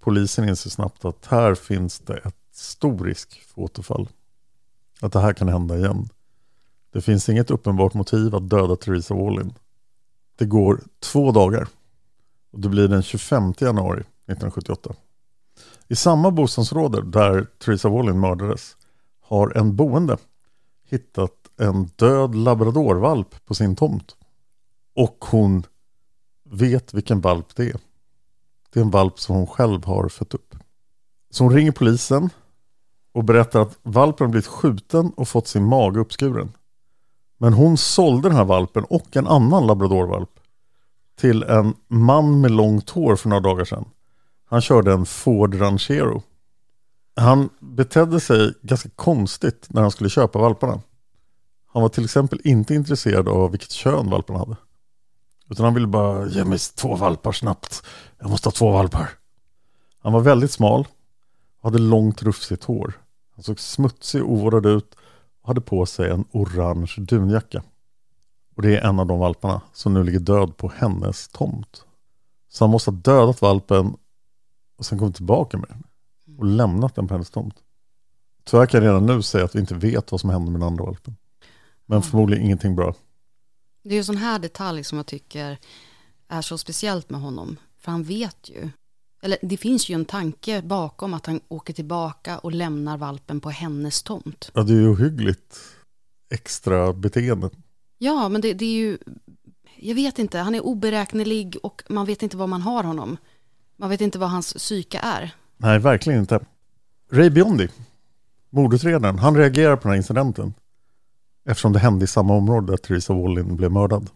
Polisen 0.00 0.48
inser 0.48 0.70
snabbt 0.70 1.04
att 1.04 1.26
här 1.26 1.54
finns 1.54 1.98
det 1.98 2.16
ett 2.16 2.39
stor 2.52 3.04
risk 3.04 3.42
för 3.42 3.62
återfall. 3.62 4.08
Att 5.00 5.12
det 5.12 5.20
här 5.20 5.32
kan 5.32 5.48
hända 5.48 5.78
igen. 5.78 6.08
Det 6.92 7.00
finns 7.00 7.28
inget 7.28 7.50
uppenbart 7.50 7.94
motiv 7.94 8.34
att 8.34 8.50
döda 8.50 8.76
Theresa 8.76 9.14
Wallin. 9.14 9.54
Det 10.38 10.46
går 10.46 10.80
två 11.00 11.32
dagar 11.32 11.68
Och 12.50 12.60
det 12.60 12.68
blir 12.68 12.88
den 12.88 13.02
25 13.02 13.54
januari 13.58 14.00
1978. 14.00 14.94
I 15.88 15.96
samma 15.96 16.30
bostadsområde 16.30 17.02
där 17.02 17.46
Theresa 17.58 17.88
Wallin 17.88 18.20
mördades 18.20 18.76
har 19.20 19.56
en 19.56 19.76
boende 19.76 20.18
hittat 20.84 21.50
en 21.56 21.84
död 21.96 22.34
labradorvalp 22.34 23.44
på 23.46 23.54
sin 23.54 23.76
tomt. 23.76 24.16
Och 24.94 25.24
hon 25.30 25.66
vet 26.44 26.94
vilken 26.94 27.20
valp 27.20 27.56
det 27.56 27.64
är. 27.64 27.80
Det 28.70 28.80
är 28.80 28.84
en 28.84 28.90
valp 28.90 29.18
som 29.18 29.36
hon 29.36 29.46
själv 29.46 29.84
har 29.84 30.08
fött 30.08 30.34
upp. 30.34 30.54
Så 31.30 31.44
hon 31.44 31.52
ringer 31.52 31.72
polisen 31.72 32.30
och 33.12 33.24
berättar 33.24 33.60
att 33.60 33.78
valpen 33.82 34.30
blivit 34.30 34.46
skjuten 34.46 35.12
och 35.16 35.28
fått 35.28 35.48
sin 35.48 35.64
mage 35.64 36.00
uppskuren. 36.00 36.52
Men 37.38 37.52
hon 37.52 37.76
sålde 37.76 38.28
den 38.28 38.36
här 38.36 38.44
valpen 38.44 38.84
och 38.84 39.16
en 39.16 39.26
annan 39.26 39.66
labradorvalp 39.66 40.30
till 41.20 41.42
en 41.42 41.74
man 41.88 42.40
med 42.40 42.50
långt 42.50 42.90
hår 42.90 43.16
för 43.16 43.28
några 43.28 43.40
dagar 43.40 43.64
sedan. 43.64 43.84
Han 44.44 44.60
körde 44.60 44.92
en 44.92 45.06
Ford 45.06 45.54
Ranchero. 45.54 46.22
Han 47.16 47.48
betedde 47.60 48.20
sig 48.20 48.54
ganska 48.62 48.88
konstigt 48.88 49.66
när 49.70 49.82
han 49.82 49.90
skulle 49.90 50.10
köpa 50.10 50.38
valparna. 50.38 50.80
Han 51.72 51.82
var 51.82 51.88
till 51.88 52.04
exempel 52.04 52.40
inte 52.44 52.74
intresserad 52.74 53.28
av 53.28 53.50
vilket 53.50 53.70
kön 53.70 54.10
valparna 54.10 54.38
hade. 54.38 54.56
Utan 55.50 55.64
han 55.64 55.74
ville 55.74 55.86
bara 55.86 56.26
ge 56.26 56.44
mig 56.44 56.58
två 56.58 56.96
valpar 56.96 57.32
snabbt. 57.32 57.82
Jag 58.18 58.30
måste 58.30 58.46
ha 58.46 58.52
två 58.52 58.70
valpar. 58.70 59.10
Han 60.02 60.12
var 60.12 60.20
väldigt 60.20 60.50
smal 60.50 60.86
hade 61.60 61.78
långt 61.78 62.22
rufsigt 62.22 62.64
hår. 62.64 62.92
Han 63.34 63.44
såg 63.44 63.60
smutsig 63.60 64.22
och 64.22 64.32
ovårdad 64.32 64.66
ut 64.66 64.94
och 65.42 65.48
hade 65.48 65.60
på 65.60 65.86
sig 65.86 66.10
en 66.10 66.24
orange 66.32 66.94
dunjacka. 66.98 67.62
Och 68.56 68.62
det 68.62 68.76
är 68.76 68.88
en 68.88 68.98
av 68.98 69.06
de 69.06 69.18
valparna 69.18 69.60
som 69.72 69.94
nu 69.94 70.04
ligger 70.04 70.20
död 70.20 70.56
på 70.56 70.72
hennes 70.76 71.28
tomt. 71.28 71.84
Så 72.48 72.64
han 72.64 72.70
måste 72.70 72.90
ha 72.90 72.98
dödat 72.98 73.42
valpen 73.42 73.96
och 74.76 74.86
sen 74.86 74.98
kommit 74.98 75.16
tillbaka 75.16 75.58
med 75.58 75.68
den 75.68 75.82
och 76.38 76.44
lämnat 76.44 76.94
den 76.94 77.08
på 77.08 77.14
hennes 77.14 77.30
tomt. 77.30 77.54
Tyvärr 78.44 78.66
kan 78.66 78.82
jag 78.82 78.88
redan 78.88 79.06
nu 79.06 79.22
säga 79.22 79.44
att 79.44 79.54
vi 79.54 79.60
inte 79.60 79.74
vet 79.74 80.12
vad 80.12 80.20
som 80.20 80.30
hände 80.30 80.50
med 80.50 80.60
den 80.60 80.68
andra 80.68 80.84
valpen. 80.84 81.16
Men 81.86 82.02
förmodligen 82.02 82.44
ingenting 82.44 82.76
bra. 82.76 82.94
Det 83.82 83.90
är 83.90 83.94
ju 83.94 84.04
sån 84.04 84.16
här 84.16 84.38
detalj 84.38 84.84
som 84.84 84.98
jag 84.98 85.06
tycker 85.06 85.58
är 86.28 86.42
så 86.42 86.58
speciellt 86.58 87.10
med 87.10 87.20
honom. 87.20 87.56
För 87.78 87.92
han 87.92 88.02
vet 88.02 88.48
ju. 88.48 88.70
Eller 89.20 89.38
det 89.42 89.56
finns 89.56 89.88
ju 89.88 89.94
en 89.94 90.04
tanke 90.04 90.62
bakom 90.62 91.14
att 91.14 91.26
han 91.26 91.40
åker 91.48 91.72
tillbaka 91.72 92.38
och 92.38 92.52
lämnar 92.52 92.96
valpen 92.96 93.40
på 93.40 93.50
hennes 93.50 94.02
tomt. 94.02 94.50
Ja, 94.54 94.62
det 94.62 94.72
är 94.72 94.76
ju 94.76 94.88
ohyggligt 94.88 95.56
extra 96.30 96.92
beteende. 96.92 97.50
Ja, 97.98 98.28
men 98.28 98.40
det, 98.40 98.54
det 98.54 98.64
är 98.64 98.74
ju... 98.74 98.98
Jag 99.76 99.94
vet 99.94 100.18
inte, 100.18 100.38
han 100.38 100.54
är 100.54 100.66
oberäknelig 100.66 101.56
och 101.62 101.82
man 101.88 102.06
vet 102.06 102.22
inte 102.22 102.36
var 102.36 102.46
man 102.46 102.62
har 102.62 102.84
honom. 102.84 103.16
Man 103.76 103.90
vet 103.90 104.00
inte 104.00 104.18
vad 104.18 104.30
hans 104.30 104.54
psyke 104.54 105.00
är. 105.02 105.34
Nej, 105.56 105.78
verkligen 105.78 106.20
inte. 106.20 106.40
Ray 107.12 107.30
Biondi, 107.30 107.68
mordutredaren, 108.50 109.18
han 109.18 109.36
reagerar 109.36 109.76
på 109.76 109.82
den 109.82 109.90
här 109.90 109.96
incidenten. 109.96 110.54
Eftersom 111.44 111.72
det 111.72 111.78
hände 111.78 112.04
i 112.04 112.08
samma 112.08 112.34
område 112.34 112.72
där 112.72 112.76
Theresa 112.76 113.14
Wallin 113.14 113.56
blev 113.56 113.72
mördad. 113.72 114.10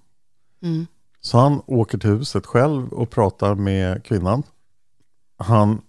Mm. 0.62 0.86
Så 1.20 1.38
han 1.38 1.62
åker 1.66 1.98
till 1.98 2.10
huset 2.10 2.46
själv 2.46 2.92
och 2.92 3.10
pratar 3.10 3.54
med 3.54 4.04
kvinnan. 4.04 4.42
Han 5.36 5.82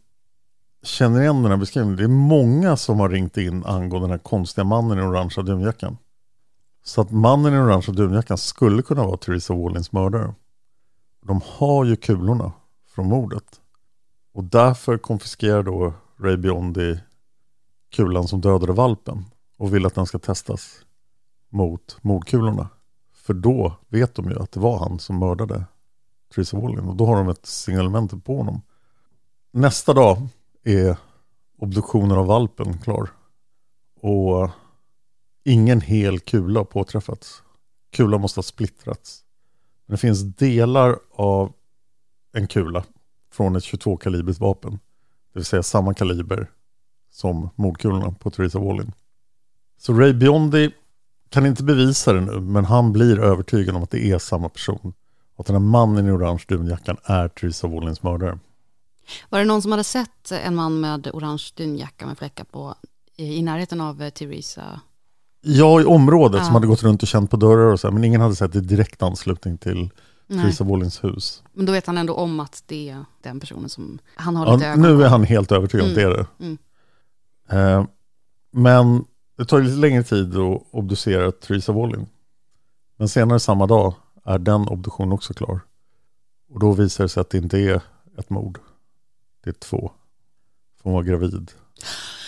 känner 0.84 1.22
igen 1.22 1.42
den 1.42 1.52
här 1.52 1.58
beskrivningen. 1.58 1.98
Det 1.98 2.04
är 2.04 2.08
många 2.08 2.78
som 2.78 3.00
har 3.00 3.10
ringt 3.10 3.38
in 3.38 3.66
angående 3.66 4.08
den 4.08 4.12
här 4.12 4.18
konstiga 4.18 4.66
mannen 4.66 4.98
i 4.98 5.02
den 5.02 5.10
orangea 5.10 5.44
dunjackan. 5.44 5.98
Så 6.84 7.02
att 7.02 7.12
mannen 7.12 7.54
i 7.54 7.56
den 7.56 7.66
orangea 7.66 7.94
dunjackan 7.94 8.38
skulle 8.38 8.82
kunna 8.82 9.06
vara 9.06 9.18
Theresa 9.18 9.54
Wallins 9.54 9.92
mördare. 9.92 10.34
De 11.26 11.42
har 11.46 11.86
ju 11.86 11.96
kulorna 11.96 12.52
från 12.88 13.08
mordet. 13.08 13.62
Och 14.34 14.44
därför 14.44 14.98
konfiskerar 14.98 15.64
då 15.64 15.94
Ray 16.20 16.38
Biondi 16.38 17.00
kulan 17.96 18.28
som 18.28 18.42
dödade 18.42 18.74
valpen 18.74 19.26
och 19.58 19.74
vill 19.74 19.86
att 19.86 19.96
den 19.96 20.06
ska 20.06 20.20
testas 20.20 20.86
mot 21.50 21.98
mordkulorna. 22.02 22.70
För 23.14 23.34
då 23.34 23.74
vet 23.88 24.16
de 24.16 24.30
ju 24.30 24.40
att 24.40 24.52
det 24.52 24.60
var 24.60 24.80
han 24.80 25.00
som 25.00 25.20
mördade 25.20 25.66
Theresa 26.36 26.60
Wallin 26.60 26.80
och 26.80 26.96
då 26.96 27.06
har 27.06 27.16
de 27.16 27.30
ett 27.30 27.46
signalement 27.46 28.26
på 28.26 28.38
honom. 28.38 28.62
Nästa 29.58 29.94
dag 29.94 30.28
är 30.64 30.98
obduktionen 31.58 32.18
av 32.18 32.26
valpen 32.26 32.78
klar. 32.78 33.10
Och 34.02 34.50
ingen 35.44 35.82
hel 35.82 36.20
kula 36.20 36.60
har 36.60 36.66
påträffats. 36.66 37.44
Kulan 37.92 38.22
måste 38.22 38.38
ha 38.38 38.44
splittrats. 38.44 39.24
Men 39.86 39.94
det 39.94 39.98
finns 39.98 40.22
delar 40.22 41.00
av 41.12 41.54
en 42.34 42.48
kula 42.48 42.84
från 43.32 43.56
ett 43.56 43.64
22 43.64 43.98
kalibrigt 43.98 44.40
vapen. 44.40 44.72
Det 45.34 45.40
vill 45.40 45.46
säga 45.46 45.64
samma 45.64 45.94
kaliber 45.94 46.52
som 47.12 47.50
mordkulorna 47.56 48.12
på 48.12 48.30
Theresa 48.30 48.60
Wallin. 48.60 48.92
Så 49.78 49.94
Ray 49.94 50.14
Biondi 50.14 50.72
kan 51.30 51.46
inte 51.46 51.64
bevisa 51.64 52.14
det 52.14 52.22
nu, 52.22 52.40
men 52.40 52.66
han 52.66 52.94
blir 52.94 53.20
övertygad 53.20 53.76
om 53.76 53.84
att 53.84 53.92
det 53.92 54.06
är 54.06 54.20
samma 54.20 54.50
person. 54.50 54.94
Att 55.36 55.46
den 55.46 55.56
här 55.56 55.64
mannen 55.64 56.08
i 56.08 56.12
orange 56.12 56.44
dunjackan 56.48 56.98
är 57.04 57.28
Theresa 57.28 57.68
Wallins 57.68 58.04
mördare. 58.04 58.40
Var 59.30 59.40
det 59.40 59.46
någon 59.46 59.62
som 59.62 59.72
hade 59.72 59.84
sett 59.84 60.32
en 60.32 60.56
man 60.56 60.80
med 60.80 61.08
orange 61.14 61.44
dunjacka 61.56 62.06
med 62.06 62.18
fläckar 62.18 62.44
på 62.44 62.76
i, 63.18 63.42
närheten 63.42 63.82
av 63.82 64.02
eh, 64.02 64.10
Theresa? 64.10 64.80
Ja, 65.42 65.82
i 65.82 65.86
området 65.86 66.40
Ja. 66.40 66.46
som 66.46 66.54
hade 66.54 66.68
gått 66.68 66.84
runt 66.84 67.02
och 67.02 67.08
känt 67.08 67.32
på 67.32 67.38
dörrar 67.38 67.72
och 67.74 67.80
så 67.80 67.88
här, 67.88 67.94
men 67.94 68.04
ingen 68.04 68.22
hade 68.22 68.36
sett 68.36 68.54
det 68.54 68.60
i 68.60 68.62
direkt 68.62 69.04
anslutning 69.04 69.58
till 69.58 69.90
Nej. 70.28 70.44
Theresa 70.44 70.64
Wallins 70.64 71.04
hus. 71.04 71.44
Men 71.54 71.66
då 71.66 71.72
vet 71.72 71.88
han 71.88 71.98
ändå 71.98 72.14
om 72.14 72.40
att 72.40 72.64
det 72.66 72.90
är 72.90 73.06
den 73.24 73.40
personen 73.40 73.70
som 73.70 74.00
han 74.16 74.36
har 74.36 74.46
Ja, 74.46 74.54
lite 74.54 74.68
ögon 74.68 74.82
nu 74.82 75.04
är 75.04 75.10
han 75.10 75.24
helt 75.24 75.52
övertygad 75.52 75.84
om 75.86 75.90
att 75.90 75.96
det 75.96 76.04
är 76.04 76.10
det. 76.10 76.26
Mm. 76.40 76.58
Eh, 77.50 77.86
men 78.52 79.06
det 79.38 79.46
tar 79.46 79.62
lite 79.62 79.78
längre 79.78 80.04
tid 80.04 80.38
att 80.38 80.62
obducera 80.72 81.32
Theresa 81.32 81.72
Wallin. 81.72 82.06
Men 82.98 83.10
senare 83.10 83.40
samma 83.40 83.68
dag 83.68 83.94
är 84.26 84.40
den 84.40 84.68
obduktionen 84.68 85.12
också 85.12 85.34
klar. 85.34 85.60
Och 86.54 86.60
då 86.60 86.72
visar 86.72 87.04
det 87.04 87.10
sig 87.10 87.22
att 87.22 87.30
det 87.30 87.38
inte 87.38 87.60
är 87.60 87.82
ett 88.18 88.30
mord. 88.30 88.60
Det 89.46 89.52
är 89.52 89.54
två. 89.54 89.92
För 90.78 90.84
hon 90.84 90.94
var 90.94 91.04
gravid 91.04 91.52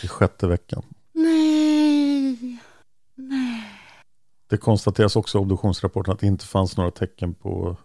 i 0.04 0.08
sjätte 0.08 0.48
veckan. 0.48 0.84
Nej. 1.14 2.60
Det 4.48 4.58
konstateras 4.58 5.16
också 5.16 5.38
i 5.38 5.42
obduktionsrapporten 5.42 6.14
att 6.14 6.20
det 6.20 6.28
inte 6.28 6.46
fanns 6.46 6.78
några 6.78 6.92
tecken 6.92 7.34
på 7.34 7.78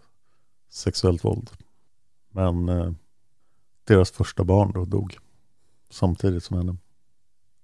sexuellt 0.69 1.25
våld. 1.25 1.49
Men 2.31 2.69
eh, 2.69 2.91
deras 3.83 4.11
första 4.11 4.43
barn 4.43 4.71
då 4.71 4.85
dog 4.85 5.17
samtidigt 5.89 6.43
som 6.43 6.57
henne. 6.57 6.77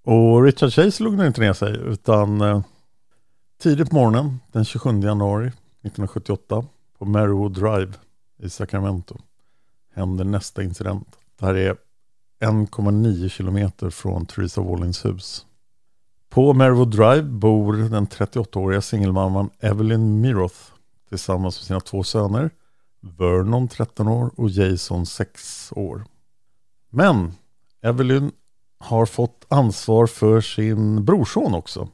Och 0.04 0.44
Richard 0.44 0.72
Chase 0.72 1.02
lugnade 1.02 1.28
inte 1.28 1.40
ner 1.40 1.52
sig 1.52 1.76
utan 1.76 2.40
eh, 2.40 2.62
tidigt 3.58 3.90
på 3.90 3.96
morgonen 3.96 4.38
den 4.52 4.64
27 4.64 5.00
januari 5.00 5.46
1978 5.46 6.64
på 6.98 7.04
Merriwood 7.04 7.52
Drive 7.52 7.92
i 8.38 8.50
Sacramento 8.50 9.18
händer 9.94 10.24
nästa 10.24 10.62
incident. 10.62 11.19
Det 11.40 11.46
här 11.46 11.54
är 11.54 11.76
1,9 12.40 13.28
kilometer 13.28 13.90
från 13.90 14.26
Theresa 14.26 14.60
Wallins 14.60 15.04
hus. 15.04 15.46
På 16.28 16.54
Merriwood 16.54 16.90
Drive 16.90 17.22
bor 17.22 17.72
den 17.72 18.06
38-åriga 18.06 18.80
singelmamman 18.80 19.50
Evelyn 19.60 20.20
Miroth 20.20 20.58
tillsammans 21.08 21.58
med 21.58 21.66
sina 21.66 21.80
två 21.80 22.02
söner 22.02 22.50
Vernon 23.00 23.68
13 23.68 24.08
år 24.08 24.30
och 24.36 24.50
Jason 24.50 25.06
6 25.06 25.72
år. 25.76 26.04
Men 26.90 27.32
Evelyn 27.82 28.32
har 28.78 29.06
fått 29.06 29.46
ansvar 29.48 30.06
för 30.06 30.40
sin 30.40 31.04
brorson 31.04 31.54
också. 31.54 31.88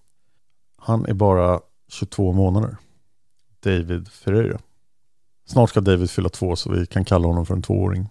Han 0.77 1.07
är 1.07 1.15
bara 1.15 1.61
22 1.89 2.33
månader. 2.33 2.77
David 3.61 4.09
Ferreira. 4.09 4.59
Snart 5.47 5.71
ska 5.71 5.81
David 5.81 6.11
fylla 6.11 6.29
två 6.29 6.57
så 6.57 6.73
vi 6.73 6.87
kan 6.87 7.05
kalla 7.05 7.29
honom 7.29 7.47
för 7.47 7.55
en 7.55 7.63
tvååring. 7.63 8.09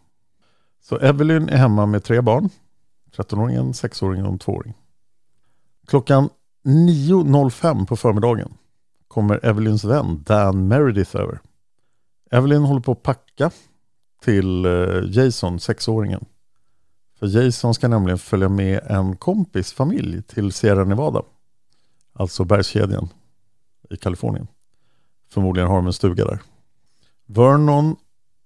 Så 0.88 0.98
Evelyn 0.98 1.50
är 1.50 1.58
hemma 1.58 1.86
med 1.86 2.04
tre 2.04 2.22
barn. 2.22 2.50
13-åringen, 3.15 3.72
6-åringen 3.72 4.25
och 4.25 4.32
en 4.32 4.39
tvååring. 4.39 4.74
Klockan 5.88 6.30
9.05 6.63 7.86
på 7.86 7.96
förmiddagen 7.96 8.54
kommer 9.08 9.46
Evelyns 9.46 9.84
vän 9.84 10.24
Dan 10.25 10.68
Meredith 10.68 11.15
över. 11.15 11.39
Evelyn 12.32 12.62
håller 12.62 12.82
på 12.82 12.92
att 12.92 13.04
packa 13.04 13.51
till 14.22 14.65
Jason, 14.65 15.12
Jason, 15.12 15.60
sexåringen. 15.60 16.25
För 17.20 17.27
Jason 17.27 17.74
ska 17.74 17.88
nämligen 17.88 18.18
följa 18.18 18.50
med 18.50 18.80
en 18.84 19.15
kompis 19.15 19.74
familj 19.74 20.22
till 20.22 20.51
Sierra 20.51 20.84
Nevada. 20.84 21.22
Alltså 22.13 22.44
bergskedjan 22.44 23.10
i 23.89 23.98
Kalifornien. 23.98 24.48
Förmodligen 25.30 25.70
har 25.70 25.75
de 25.75 25.88
en 25.88 25.94
stuga 25.94 26.25
där. 26.25 26.42
Vernon 27.25 27.96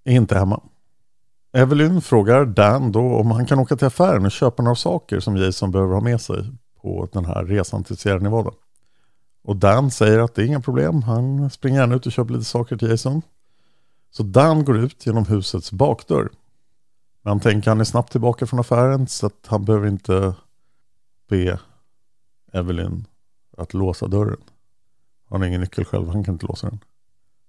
är 0.03 0.13
inte 0.13 0.37
hemma. 0.37 0.61
Evelyn 1.51 2.01
frågar 2.01 2.45
Dan 2.45 2.91
då 2.91 3.15
om 3.15 3.31
han 3.31 3.45
kan 3.45 3.59
åka 3.59 3.75
till 3.75 3.87
affären 3.87 4.25
och 4.25 4.31
köpa 4.31 4.63
några 4.63 4.75
saker 4.75 5.19
som 5.19 5.37
Jason 5.37 5.71
behöver 5.71 5.93
ha 5.93 6.01
med 6.01 6.21
sig 6.21 6.45
på 6.81 7.07
den 7.11 7.25
här 7.25 7.45
resan 7.45 7.83
till 7.83 7.97
Sierra 7.97 8.19
Nevada. 8.19 8.51
Och 9.43 9.55
Dan 9.55 9.91
säger 9.91 10.19
att 10.19 10.35
det 10.35 10.41
är 10.41 10.45
inga 10.45 10.61
problem. 10.61 11.03
Han 11.03 11.49
springer 11.49 11.79
gärna 11.79 11.95
ut 11.95 12.05
och 12.05 12.11
köper 12.11 12.33
lite 12.33 12.45
saker 12.45 12.77
till 12.77 12.89
Jason. 12.89 13.21
Så 14.11 14.23
Dan 14.23 14.65
går 14.65 14.77
ut 14.77 15.05
genom 15.05 15.25
husets 15.25 15.71
bakdörr. 15.71 16.29
Men 17.21 17.31
han 17.31 17.39
tänker 17.39 17.71
han 17.71 17.79
är 17.79 17.83
snabbt 17.83 18.11
tillbaka 18.11 18.47
från 18.47 18.59
affären 18.59 19.07
så 19.07 19.25
att 19.25 19.45
han 19.47 19.65
behöver 19.65 19.87
inte 19.87 20.33
be 21.29 21.59
Evelyn 22.51 23.05
att 23.57 23.73
låsa 23.73 24.07
dörren. 24.07 24.41
Han 25.29 25.41
har 25.41 25.47
ingen 25.47 25.61
nyckel 25.61 25.85
själv, 25.85 26.09
han 26.09 26.23
kan 26.23 26.33
inte 26.33 26.45
låsa 26.45 26.69
den. 26.69 26.79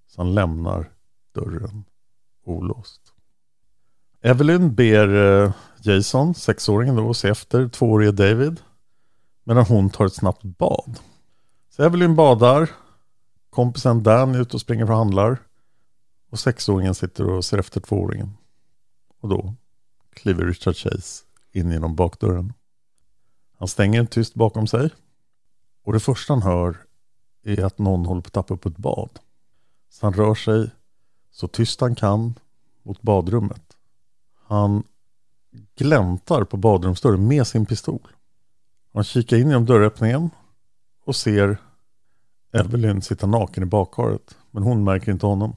Så 0.09 0.21
han 0.21 0.35
lämnar 0.35 0.91
dörren 1.35 1.85
olåst. 2.45 3.13
Evelyn 4.23 4.75
ber 4.75 5.15
eh, 5.15 5.53
Jason, 5.83 6.35
sexåringen 6.35 6.97
då, 6.97 7.15
se 7.15 7.29
efter 7.29 7.69
tvåårige 7.69 8.13
David. 8.13 8.61
Medan 9.45 9.65
hon 9.65 9.91
tar 9.91 10.07
ett 10.07 10.15
snabbt 10.15 10.43
bad. 10.43 10.99
Så 11.71 11.83
Evelyn 11.83 12.17
badar. 12.17 12.71
Kompisen 13.51 14.03
Dan 14.03 14.35
är 14.35 14.41
ute 14.41 14.57
och 14.57 14.61
springer 14.61 14.87
för 14.87 14.93
handlar. 14.93 15.39
Och 16.31 16.39
sexåringen 16.39 16.95
sitter 16.95 17.31
och 17.31 17.45
ser 17.45 17.59
efter 17.59 17.81
tvååringen. 17.81 18.37
Och 19.21 19.29
då 19.29 19.55
kliver 20.11 20.47
Richard 20.47 20.77
Chase 20.77 21.25
in 21.53 21.71
genom 21.71 21.95
bakdörren. 21.95 22.53
Han 23.59 23.69
stänger 23.69 24.05
tyst 24.05 24.35
bakom 24.35 24.67
sig. 24.67 24.91
Och 25.85 25.93
det 25.93 26.01
första 26.01 26.33
han 26.33 26.43
hör 26.43 26.77
är 27.45 27.65
att 27.65 27.79
någon 27.79 28.07
håller 28.07 28.21
på 28.23 28.27
att 28.27 28.33
tappa 28.33 28.55
upp 28.55 28.67
ett 28.67 28.77
bad. 28.77 29.19
Så 29.89 30.07
han 30.07 30.13
rör 30.13 30.35
sig 30.35 30.71
så 31.31 31.49
tyst 31.49 31.81
han 31.81 31.95
kan 31.95 32.35
mot 32.83 33.03
badrummet. 33.03 33.70
Han 34.51 34.83
gläntar 35.77 36.45
på 36.45 36.57
badrumsdörren 36.57 37.29
med 37.29 37.47
sin 37.47 37.67
pistol. 37.67 38.09
Han 38.93 39.05
kikar 39.05 39.37
in 39.37 39.49
genom 39.49 39.67
dörröppningen 39.67 40.31
och 41.05 41.17
ser 41.17 41.59
Evelyn 42.53 43.03
sitta 43.03 43.27
naken 43.27 43.63
i 43.63 43.67
bakhåret. 43.67 44.39
Men 44.51 44.63
hon 44.63 44.85
märker 44.85 45.13
inte 45.13 45.27
honom. 45.27 45.57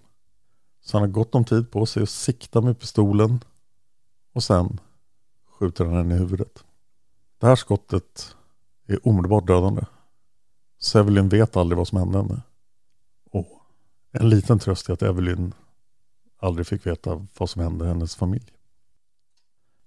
Så 0.81 0.97
han 0.97 1.07
har 1.07 1.13
gott 1.13 1.35
om 1.35 1.45
tid 1.45 1.71
på 1.71 1.85
sig 1.85 2.03
att 2.03 2.09
sikta 2.09 2.61
med 2.61 2.79
pistolen 2.79 3.43
och 4.33 4.43
sen 4.43 4.79
skjuter 5.59 5.85
han 5.85 5.93
henne 5.93 6.15
i 6.15 6.17
huvudet. 6.17 6.63
Det 7.37 7.47
här 7.47 7.55
skottet 7.55 8.35
är 8.87 9.07
omedelbart 9.07 9.47
dödande. 9.47 9.81
Så 10.77 10.99
Evelyn 10.99 11.29
vet 11.29 11.57
aldrig 11.57 11.77
vad 11.77 11.87
som 11.87 11.97
hände 11.97 12.17
henne. 12.17 12.41
Och 13.31 13.47
en 14.11 14.29
liten 14.29 14.59
tröst 14.59 14.89
är 14.89 14.93
att 14.93 15.01
Evelyn 15.01 15.53
aldrig 16.39 16.67
fick 16.67 16.87
veta 16.87 17.27
vad 17.37 17.49
som 17.49 17.61
hände 17.61 17.87
hennes 17.87 18.15
familj. 18.15 18.53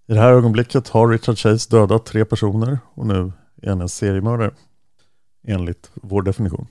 I 0.09 0.15
det 0.15 0.21
här 0.21 0.33
ögonblicket 0.33 0.89
har 0.89 1.09
Richard 1.09 1.39
Chase 1.39 1.71
dödat 1.71 2.07
tre 2.07 2.25
personer 2.25 2.79
och 2.95 3.07
nu 3.07 3.33
är 3.63 3.69
han 3.69 3.81
en 3.81 3.89
seriemördare. 3.89 4.55
Enligt 5.47 5.91
vår 5.95 6.23
definition. 6.23 6.67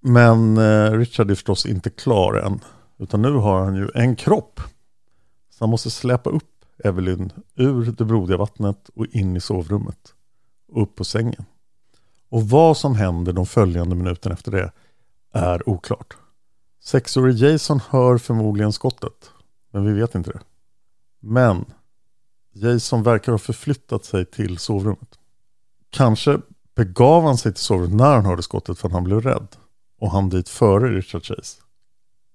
Men 0.00 0.58
eh, 0.58 0.92
Richard 0.92 1.30
är 1.30 1.34
förstås 1.34 1.66
inte 1.66 1.90
klar 1.90 2.34
än. 2.34 2.60
Utan 2.98 3.22
nu 3.22 3.32
har 3.32 3.64
han 3.64 3.74
ju 3.74 3.88
en 3.94 4.16
kropp. 4.16 4.60
Så 5.50 5.64
han 5.64 5.70
måste 5.70 5.90
släpa 5.90 6.30
upp 6.30 6.64
Evelyn 6.84 7.32
ur 7.54 7.92
det 7.98 8.04
blodiga 8.04 8.36
vattnet 8.36 8.90
och 8.94 9.06
in 9.06 9.36
i 9.36 9.40
sovrummet. 9.40 10.14
Och 10.68 10.82
upp 10.82 10.96
på 10.96 11.04
sängen. 11.04 11.44
Och 12.28 12.48
vad 12.48 12.76
som 12.76 12.94
händer 12.94 13.32
de 13.32 13.46
följande 13.46 13.96
minuterna 13.96 14.34
efter 14.34 14.52
det 14.52 14.72
är 15.32 15.68
oklart. 15.68 16.16
Sexårige 16.80 17.48
Jason 17.48 17.80
hör 17.90 18.18
förmodligen 18.18 18.72
skottet. 18.72 19.30
Men 19.70 19.84
vi 19.84 19.92
vet 19.92 20.14
inte 20.14 20.30
det. 20.30 20.40
Men 21.20 21.64
Jason 22.56 23.02
verkar 23.02 23.32
ha 23.32 23.38
förflyttat 23.38 24.04
sig 24.04 24.24
till 24.24 24.58
sovrummet. 24.58 25.18
Kanske 25.90 26.38
begav 26.74 27.22
han 27.24 27.38
sig 27.38 27.52
till 27.52 27.62
sovrummet 27.62 27.96
när 27.96 28.14
han 28.14 28.26
hörde 28.26 28.42
skottet 28.42 28.78
för 28.78 28.88
att 28.88 28.94
han 28.94 29.04
blev 29.04 29.20
rädd. 29.20 29.48
Och 30.00 30.10
han 30.10 30.28
dit 30.28 30.48
före 30.48 30.96
Richard 30.96 31.24
Chase. 31.24 31.62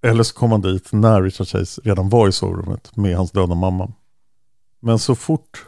Eller 0.02 0.24
så 0.24 0.36
kom 0.36 0.52
han 0.52 0.62
dit 0.62 0.92
när 0.92 1.22
Richard 1.22 1.48
Chase 1.48 1.82
redan 1.84 2.10
var 2.10 2.28
i 2.28 2.32
sovrummet 2.32 2.96
med 2.96 3.18
hans 3.18 3.32
döda 3.32 3.56
mamma. 3.56 3.92
Men 4.80 5.00
så 5.00 5.16
fort 5.16 5.66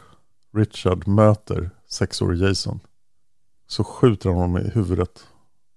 Richard 0.54 1.08
möter 1.08 1.70
sexårige 1.88 2.46
Jason 2.46 2.80
så 3.66 3.84
skjuter 3.84 4.28
han 4.28 4.38
honom 4.38 4.58
i 4.58 4.70
huvudet 4.70 5.26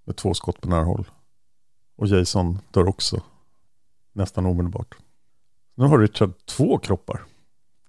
med 0.05 0.15
två 0.15 0.33
skott 0.33 0.61
på 0.61 0.69
nära 0.69 0.83
håll. 0.83 1.05
Och 1.95 2.07
Jason 2.07 2.59
dör 2.71 2.87
också. 2.87 3.21
Nästan 4.13 4.45
omedelbart. 4.45 4.95
Nu 5.75 5.85
har 5.85 5.99
Richard 5.99 6.31
två 6.45 6.77
kroppar. 6.77 7.25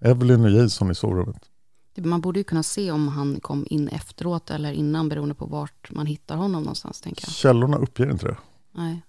Evelyn 0.01 0.45
och 0.45 0.51
Jason 0.51 0.91
i 0.91 0.95
sovrummet. 0.95 1.51
Man 1.99 2.21
borde 2.21 2.41
ju 2.41 2.45
kunna 2.45 2.63
se 2.63 2.91
om 2.91 3.09
han 3.09 3.41
kom 3.41 3.67
in 3.71 3.89
efteråt 3.89 4.51
eller 4.51 4.73
innan 4.73 5.09
beroende 5.09 5.35
på 5.35 5.47
vart 5.47 5.91
man 5.91 6.07
hittar 6.07 6.37
honom 6.37 6.63
någonstans. 6.63 7.01
Tänker 7.01 7.25
jag. 7.27 7.33
Källorna 7.33 7.77
uppger 7.77 8.11
inte 8.11 8.27
det. 8.27 8.37
Nej. 8.73 9.03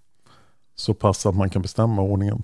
Så 0.76 0.94
pass 0.94 1.26
att 1.26 1.36
man 1.36 1.50
kan 1.50 1.62
bestämma 1.62 2.02
ordningen. 2.02 2.44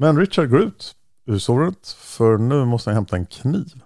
Men 0.00 0.18
Richard 0.18 0.50
går 0.50 0.60
ut 0.60 0.96
ur 1.26 1.38
sovrummet 1.38 1.88
för 1.88 2.38
nu 2.38 2.64
måste 2.64 2.90
han 2.90 2.94
hämta 2.94 3.16
en 3.16 3.26
kniv. 3.26 3.82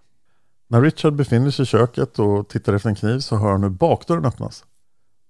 När 0.69 0.83
Richard 0.83 1.15
befinner 1.15 1.51
sig 1.51 1.63
i 1.63 1.67
köket 1.67 2.19
och 2.19 2.49
tittar 2.49 2.73
efter 2.73 2.89
en 2.89 2.95
kniv 2.95 3.19
så 3.19 3.37
hör 3.37 3.53
han 3.53 3.63
hur 3.63 3.71
bakdörren 3.71 4.25
öppnas. 4.25 4.65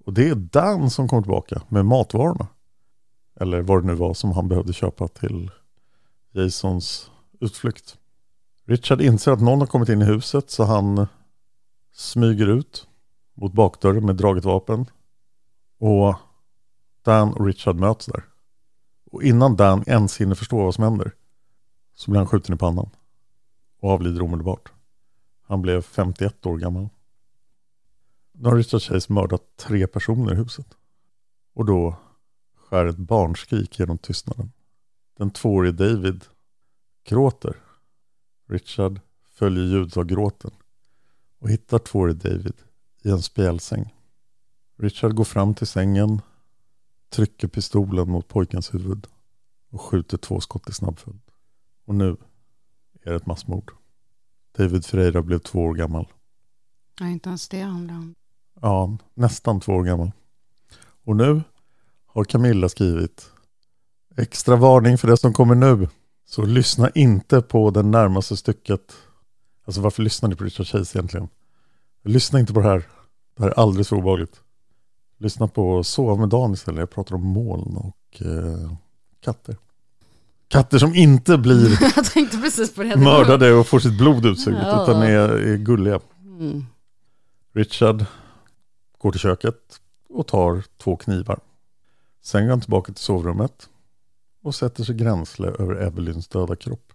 Och 0.04 0.12
det 0.12 0.28
är 0.28 0.34
Dan 0.34 0.90
som 0.90 1.08
kommer 1.08 1.22
tillbaka 1.22 1.62
med 1.68 1.86
matvarorna. 1.86 2.46
Eller 3.40 3.60
vad 3.60 3.82
det 3.82 3.86
nu 3.86 3.94
var 3.94 4.14
som 4.14 4.32
han 4.32 4.48
behövde 4.48 4.72
köpa 4.72 5.08
till 5.08 5.50
Jasons 6.32 7.10
utflykt. 7.40 7.98
Richard 8.66 9.00
inser 9.00 9.32
att 9.32 9.42
någon 9.42 9.60
har 9.60 9.66
kommit 9.66 9.88
in 9.88 10.02
i 10.02 10.04
huset 10.04 10.50
så 10.50 10.64
han 10.64 11.06
smyger 11.92 12.46
ut 12.46 12.86
mot 13.34 13.52
bakdörren 13.52 14.06
med 14.06 14.16
draget 14.16 14.44
vapen. 14.44 14.86
Och 15.78 16.14
Dan 17.04 17.34
och 17.34 17.46
Richard 17.46 17.76
möts 17.76 18.06
där. 18.06 18.31
Och 19.12 19.22
innan 19.22 19.56
Dan 19.56 19.84
ens 19.86 20.20
hinner 20.20 20.34
förstå 20.34 20.64
vad 20.64 20.74
som 20.74 20.84
händer 20.84 21.12
så 21.94 22.10
blir 22.10 22.18
han 22.18 22.26
skjuten 22.26 22.54
i 22.54 22.58
pannan 22.58 22.90
och 23.80 23.90
avlider 23.90 24.22
omedelbart. 24.22 24.72
Han 25.42 25.62
blev 25.62 25.82
51 25.82 26.46
år 26.46 26.58
gammal. 26.58 26.88
Nu 28.32 28.48
har 28.48 28.56
Richard 28.56 28.82
Chase 28.82 29.12
mördat 29.12 29.42
tre 29.56 29.86
personer 29.86 30.32
i 30.32 30.36
huset. 30.36 30.66
Och 31.54 31.64
då 31.64 31.96
skär 32.56 32.86
ett 32.86 32.96
barnskrik 32.96 33.78
genom 33.78 33.98
tystnaden. 33.98 34.52
Den 35.16 35.30
tvåårige 35.30 35.72
David 35.72 36.24
gråter. 37.04 37.56
Richard 38.48 39.00
följer 39.32 39.64
ljudet 39.64 39.96
av 39.96 40.04
gråten. 40.04 40.50
och 41.38 41.50
hittar 41.50 41.78
tvåårige 41.78 42.28
David 42.28 42.56
i 43.02 43.10
en 43.10 43.22
spjälsäng. 43.22 43.94
Richard 44.78 45.14
går 45.14 45.24
fram 45.24 45.54
till 45.54 45.66
sängen, 45.66 46.20
trycker 47.12 47.48
pistolen 47.48 48.10
mot 48.10 48.28
pojkens 48.28 48.74
huvud 48.74 49.06
och 49.70 49.80
skjuter 49.80 50.16
två 50.16 50.40
skott 50.40 50.68
i 50.68 50.72
snabb 50.72 50.98
följd. 50.98 51.20
Och 51.86 51.94
nu 51.94 52.16
är 53.02 53.10
det 53.10 53.16
ett 53.16 53.26
massmord. 53.26 53.72
David 54.56 54.84
Ferreira 54.84 55.22
blev 55.22 55.38
två 55.38 55.58
år 55.64 55.74
gammal. 55.74 56.08
Ja, 57.00 57.08
inte 57.08 57.28
ens 57.28 57.48
det 57.48 57.60
han 57.60 58.14
Ja, 58.60 58.98
nästan 59.14 59.60
två 59.60 59.72
år 59.72 59.84
gammal. 59.84 60.12
Och 61.04 61.16
nu 61.16 61.42
har 62.06 62.24
Camilla 62.24 62.68
skrivit 62.68 63.30
Extra 64.16 64.56
varning 64.56 64.98
för 64.98 65.08
det 65.08 65.16
som 65.16 65.32
kommer 65.32 65.54
nu. 65.54 65.88
Så 66.24 66.42
lyssna 66.42 66.90
inte 66.90 67.42
på 67.42 67.70
det 67.70 67.82
närmaste 67.82 68.36
stycket. 68.36 68.92
Alltså 69.64 69.80
varför 69.80 70.02
lyssnar 70.02 70.28
ni 70.28 70.36
på 70.36 70.44
Richard 70.44 70.66
Chase 70.66 70.98
egentligen? 70.98 71.28
Lyssna 72.02 72.40
inte 72.40 72.52
på 72.52 72.60
det 72.60 72.68
här. 72.68 72.88
Det 73.36 73.42
här 73.42 73.50
är 73.50 73.58
alldeles 73.58 73.88
för 73.88 73.96
obehagligt. 73.96 74.41
Lyssna 75.22 75.48
på 75.48 75.84
Sova 75.84 76.16
med 76.16 76.28
Dan 76.28 76.52
istället. 76.52 76.78
Jag 76.78 76.90
pratar 76.90 77.14
om 77.14 77.26
moln 77.26 77.76
och 77.76 78.22
eh, 78.22 78.72
katter. 79.20 79.56
Katter 80.48 80.78
som 80.78 80.94
inte 80.94 81.38
blir 81.38 82.96
mördade 83.04 83.52
och 83.52 83.66
får 83.66 83.78
sitt 83.78 83.98
blod 83.98 84.26
utsuget 84.26 84.62
Ja. 84.62 84.82
utan 84.82 85.02
är, 85.02 85.28
är 85.28 85.56
gulliga. 85.56 86.00
Mm. 86.22 86.64
Richard 87.52 88.04
går 88.98 89.10
till 89.10 89.20
köket 89.20 89.80
och 90.08 90.26
tar 90.26 90.64
två 90.78 90.96
knivar. 90.96 91.38
Sen 92.22 92.42
går 92.42 92.50
han 92.50 92.60
tillbaka 92.60 92.92
till 92.92 93.04
sovrummet 93.04 93.68
och 94.42 94.54
sätter 94.54 94.84
sig 94.84 94.94
gränsle 94.94 95.48
över 95.48 95.74
Evelyns 95.74 96.28
döda 96.28 96.56
kropp. 96.56 96.92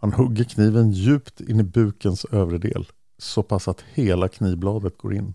Han 0.00 0.12
hugger 0.12 0.44
kniven 0.44 0.90
djupt 0.92 1.40
in 1.40 1.60
i 1.60 1.62
bukens 1.62 2.24
övre 2.24 2.58
del 2.58 2.86
så 3.18 3.42
pass 3.42 3.68
att 3.68 3.80
hela 3.94 4.28
knivbladet 4.28 4.98
går 4.98 5.14
in. 5.14 5.34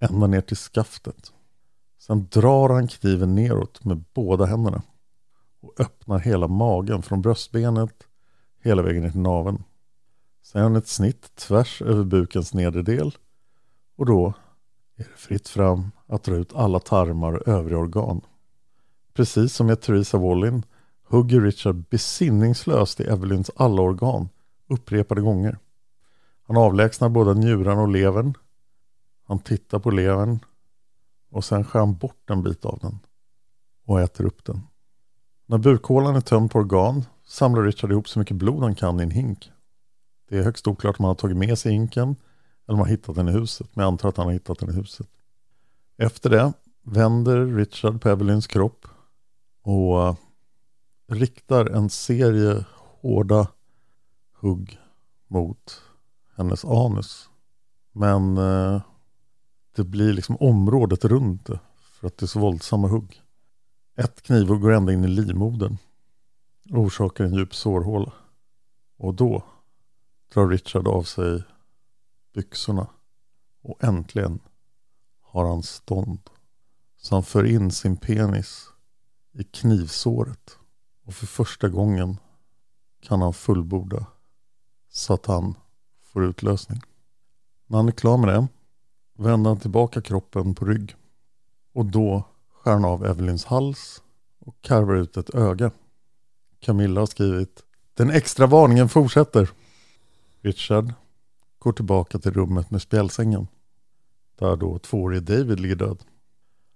Ända 0.00 0.26
ner 0.26 0.40
till 0.40 0.56
skaftet. 0.56 1.32
Sen 1.98 2.28
drar 2.30 2.68
han 2.68 2.88
kniven 2.88 3.34
neråt 3.34 3.84
med 3.84 4.04
båda 4.14 4.44
händerna 4.44 4.82
och 5.60 5.80
öppnar 5.80 6.18
hela 6.18 6.48
magen 6.48 7.02
från 7.02 7.22
bröstbenet 7.22 8.06
hela 8.62 8.82
vägen 8.82 9.02
ner 9.02 9.10
till 9.10 9.20
naveln. 9.20 9.64
Sen 10.42 10.62
gör 10.62 10.78
ett 10.78 10.88
snitt 10.88 11.34
tvärs 11.34 11.82
över 11.82 12.04
bukens 12.04 12.54
nedre 12.54 12.82
del 12.82 13.16
och 13.96 14.06
då 14.06 14.34
är 14.96 15.04
det 15.04 15.16
fritt 15.16 15.48
fram 15.48 15.90
att 16.06 16.24
dra 16.24 16.34
ut 16.34 16.54
alla 16.54 16.80
tarmar 16.80 17.32
och 17.32 17.48
övriga 17.48 17.78
organ. 17.78 18.20
Precis 19.14 19.54
som 19.54 19.66
med 19.66 19.80
Theresa 19.80 20.18
Wallin 20.18 20.62
hugger 21.08 21.40
Richard 21.40 21.88
besinningslöst 21.90 23.00
i 23.00 23.04
Evelyns 23.04 23.50
alla 23.56 23.82
organ 23.82 24.28
upprepade 24.68 25.20
gånger. 25.20 25.58
Han 26.46 26.56
avlägsnar 26.56 27.08
båda 27.08 27.34
njurarna 27.34 27.82
och 27.82 27.88
levern. 27.88 28.34
Han 29.30 29.38
tittar 29.38 29.78
på 29.78 29.90
levern 29.90 30.38
och 31.30 31.44
sen 31.44 31.64
skär 31.64 31.80
han 31.80 31.94
bort 31.94 32.30
en 32.30 32.42
bit 32.42 32.64
av 32.64 32.78
den 32.78 32.98
och 33.86 34.00
äter 34.00 34.24
upp 34.24 34.44
den. 34.44 34.60
När 35.46 35.58
bukhålan 35.58 36.16
är 36.16 36.20
tömd 36.20 36.50
på 36.50 36.58
organ 36.58 37.04
samlar 37.26 37.62
Richard 37.62 37.92
ihop 37.92 38.08
så 38.08 38.18
mycket 38.18 38.36
blod 38.36 38.62
han 38.62 38.74
kan 38.74 39.00
i 39.00 39.02
en 39.02 39.10
hink. 39.10 39.50
Det 40.28 40.38
är 40.38 40.42
högst 40.42 40.66
oklart 40.66 40.98
om 40.98 41.04
han 41.04 41.10
har 41.10 41.14
tagit 41.14 41.36
med 41.36 41.58
sig 41.58 41.72
hinken 41.72 42.08
eller 42.08 42.74
om 42.74 42.78
han 42.78 42.78
har 42.78 42.86
hittat 42.86 43.16
den 43.16 43.28
i 43.28 43.32
huset. 43.32 43.76
Men 43.76 43.82
jag 43.82 43.92
antar 43.92 44.08
att 44.08 44.16
han 44.16 44.26
har 44.26 44.32
hittat 44.32 44.58
den 44.58 44.70
i 44.70 44.72
huset. 44.72 45.08
Efter 45.96 46.30
det 46.30 46.52
vänder 46.82 47.46
Richard 47.46 48.00
på 48.00 48.08
Evelyns 48.08 48.46
kropp 48.46 48.86
och 49.62 50.06
eh, 50.06 50.14
riktar 51.08 51.66
en 51.66 51.90
serie 51.90 52.64
hårda 53.00 53.48
hugg 54.40 54.78
mot 55.28 55.82
hennes 56.36 56.64
anus. 56.64 57.30
Men 57.92 58.38
eh, 58.38 58.80
det 59.80 59.84
blir 59.84 60.12
liksom 60.12 60.36
området 60.40 61.04
runt 61.04 61.46
det 61.46 61.60
för 61.80 62.06
att 62.06 62.16
det 62.18 62.24
är 62.24 62.28
så 62.28 62.40
våldsamma 62.40 62.88
hugg. 62.88 63.22
Ett 63.96 64.22
knivhugg 64.22 64.60
går 64.60 64.72
ända 64.72 64.92
in 64.92 65.04
i 65.04 65.08
livmodern 65.08 65.78
och 66.70 66.78
orsakar 66.78 67.24
en 67.24 67.34
djup 67.34 67.54
sårhåla. 67.54 68.12
Och 68.96 69.14
då 69.14 69.44
drar 70.32 70.48
Richard 70.48 70.88
av 70.88 71.02
sig 71.02 71.42
byxorna 72.34 72.86
och 73.62 73.84
äntligen 73.84 74.38
har 75.20 75.48
han 75.48 75.62
stånd. 75.62 76.30
Så 76.96 77.14
han 77.14 77.22
för 77.22 77.44
in 77.44 77.70
sin 77.70 77.96
penis 77.96 78.68
i 79.32 79.44
knivsåret 79.44 80.58
och 81.04 81.14
för 81.14 81.26
första 81.26 81.68
gången 81.68 82.16
kan 83.00 83.22
han 83.22 83.34
fullborda 83.34 84.06
så 84.88 85.14
att 85.14 85.26
han 85.26 85.54
får 86.02 86.24
utlösning. 86.24 86.80
När 87.66 87.76
han 87.76 87.88
är 87.88 87.92
klar 87.92 88.16
med 88.16 88.28
det 88.28 88.48
vänder 89.20 89.50
han 89.50 89.60
tillbaka 89.60 90.00
kroppen 90.00 90.54
på 90.54 90.64
rygg 90.64 90.94
och 91.72 91.86
då 91.86 92.24
skär 92.52 92.72
han 92.72 92.84
av 92.84 93.06
Evelyns 93.06 93.44
hals 93.44 94.02
och 94.38 94.56
karvar 94.60 94.94
ut 94.94 95.16
ett 95.16 95.34
öga. 95.34 95.70
Camilla 96.60 97.00
har 97.00 97.06
skrivit 97.06 97.62
Den 97.94 98.10
extra 98.10 98.46
varningen 98.46 98.88
fortsätter. 98.88 99.50
Richard 100.40 100.92
går 101.58 101.72
tillbaka 101.72 102.18
till 102.18 102.32
rummet 102.32 102.70
med 102.70 102.82
spjälsängen. 102.82 103.48
Där 104.38 104.56
då 104.56 104.78
tvåårige 104.78 105.20
David 105.20 105.60
ligger 105.60 105.76
död. 105.76 105.98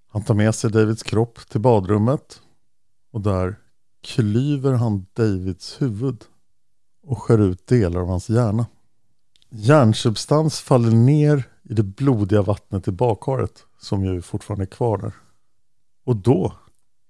Han 0.09 0.25
tar 0.25 0.35
med 0.35 0.55
sig 0.55 0.71
Davids 0.71 1.03
kropp 1.03 1.49
till 1.49 1.61
badrummet 1.61 2.43
och 3.11 3.21
där 3.21 3.59
klyver 4.01 4.73
han 4.73 5.07
Davids 5.13 5.83
huvud 5.83 6.25
och 7.03 7.23
skär 7.23 7.39
ut 7.39 7.67
delar 7.67 8.01
av 8.01 8.09
hans 8.09 8.31
hjärna. 8.31 8.67
Hjärnsubstans 9.51 10.61
faller 10.61 10.91
ner 10.91 11.54
i 11.65 11.75
det 11.75 11.83
blodiga 11.83 12.43
vattnet 12.43 12.89
i 12.89 12.93
badkaret 12.93 13.65
som 13.79 14.05
ju 14.05 14.23
fortfarande 14.23 14.65
är 14.65 14.67
kvar 14.67 14.99
där. 14.99 15.13
Och 16.05 16.17
då 16.17 16.55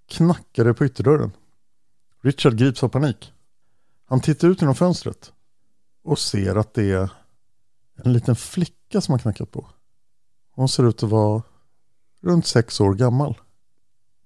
knackar 0.08 0.64
det 0.64 0.74
på 0.74 0.84
ytterdörren. 0.84 1.32
Richard 2.22 2.56
grips 2.56 2.82
av 2.82 2.88
panik. 2.88 3.32
Han 4.06 4.20
tittar 4.20 4.48
ut 4.48 4.60
genom 4.60 4.74
fönstret 4.74 5.32
och 6.04 6.18
ser 6.18 6.56
att 6.56 6.74
det 6.74 6.92
är 6.92 7.10
en 8.04 8.12
liten 8.12 8.36
flicka 8.36 9.00
som 9.00 9.12
har 9.12 9.18
knackat 9.18 9.50
på. 9.50 9.66
Hon 10.50 10.68
ser 10.68 10.88
ut 10.88 11.02
att 11.02 11.10
vara 11.10 11.42
runt 12.22 12.46
sex 12.46 12.80
år 12.80 12.94
gammal. 12.94 13.38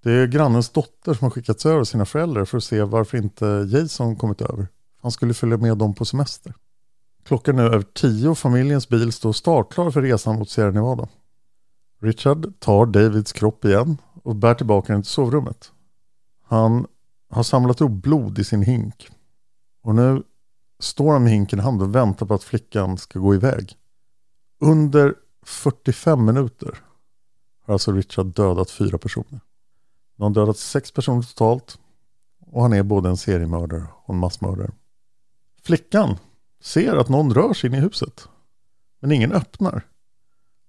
Det 0.03 0.13
är 0.13 0.27
grannens 0.27 0.71
dotter 0.71 1.15
som 1.15 1.25
har 1.25 1.31
skickats 1.31 1.67
över 1.67 1.85
sina 1.85 2.05
föräldrar 2.05 2.45
för 2.45 2.59
att 2.59 2.65
se 2.65 2.83
varför 2.83 3.19
inte 3.19 3.47
Jason 3.69 4.17
kommit 4.17 4.41
över. 4.41 4.69
Han 5.03 5.13
skulle 5.13 5.35
följa 5.35 5.57
med 5.57 5.79
dem 5.79 5.95
på 5.95 6.05
semester. 6.05 6.55
Klockan 7.29 7.59
är 7.59 7.63
nu 7.63 7.69
över 7.69 7.83
tio 7.83 8.29
och 8.29 8.39
familjens 8.39 8.89
bil 8.89 9.13
står 9.13 9.33
startklar 9.33 9.91
för 9.91 10.03
resan 10.03 10.39
mot 10.39 10.51
Sierra 10.51 10.71
Nevada. 10.71 11.09
Richard 12.01 12.61
tar 12.61 12.87
Davids 12.87 13.33
kropp 13.33 13.65
igen 13.65 13.99
och 14.23 14.37
bär 14.37 14.55
tillbaka 14.55 14.93
den 14.93 15.03
till 15.03 15.11
sovrummet. 15.11 15.73
Han 16.45 16.87
har 17.31 17.43
samlat 17.43 17.81
ihop 17.81 17.93
blod 17.93 18.39
i 18.39 18.45
sin 18.45 18.63
hink. 18.63 19.09
Och 19.83 19.95
nu 19.95 20.23
står 20.79 21.13
han 21.13 21.23
med 21.23 21.33
hinken 21.33 21.59
i 21.59 21.63
handen 21.63 21.89
och 21.89 21.95
väntar 21.95 22.27
på 22.27 22.35
att 22.35 22.45
flickan 22.45 22.99
ska 22.99 23.19
gå 23.19 23.35
iväg. 23.35 23.77
Under 24.61 25.15
45 25.43 26.25
minuter 26.25 26.79
har 27.67 27.73
alltså 27.75 27.93
Richard 27.93 28.27
dödat 28.27 28.71
fyra 28.71 28.99
personer. 28.99 29.41
De 30.17 30.23
har 30.23 30.31
dödat 30.31 30.59
sex 30.59 30.93
personer 30.93 31.23
totalt 31.23 31.79
och 32.47 32.63
han 32.63 32.73
är 32.73 32.83
både 32.83 33.09
en 33.09 33.17
seriemördare 33.17 33.87
och 34.05 34.15
en 34.15 34.21
massmördare. 34.21 34.71
Flickan 35.63 36.17
ser 36.61 36.97
att 36.97 37.09
någon 37.09 37.35
rör 37.35 37.55
sig 37.55 37.69
in 37.69 37.75
i 37.75 37.81
huset. 37.81 38.29
Men 39.01 39.13
ingen 39.13 39.33
öppnar. 39.33 39.83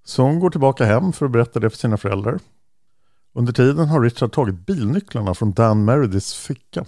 Så 0.05 0.23
hon 0.23 0.39
går 0.39 0.49
tillbaka 0.49 0.85
hem 0.85 1.13
för 1.13 1.25
att 1.25 1.31
berätta 1.31 1.59
det 1.59 1.69
för 1.69 1.77
sina 1.77 1.97
föräldrar. 1.97 2.39
Under 3.33 3.53
tiden 3.53 3.87
har 3.87 4.01
Richard 4.01 4.31
tagit 4.31 4.65
bilnycklarna 4.65 5.33
från 5.33 5.51
Dan 5.51 5.85
Merediths 5.85 6.35
ficka. 6.35 6.85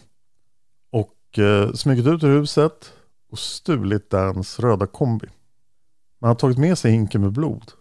Och 0.91 1.39
eh, 1.39 1.73
smugit 1.73 2.07
ut 2.07 2.23
ur 2.23 2.39
huset 2.39 2.93
och 3.31 3.39
stulit 3.39 4.09
Dans 4.09 4.59
röda 4.59 4.87
kombi. 4.87 5.27
Man 6.19 6.27
har 6.27 6.35
tagit 6.35 6.57
med 6.57 6.77
sig 6.77 6.91
hinken 6.91 7.21
med 7.21 7.31
blod. 7.31 7.71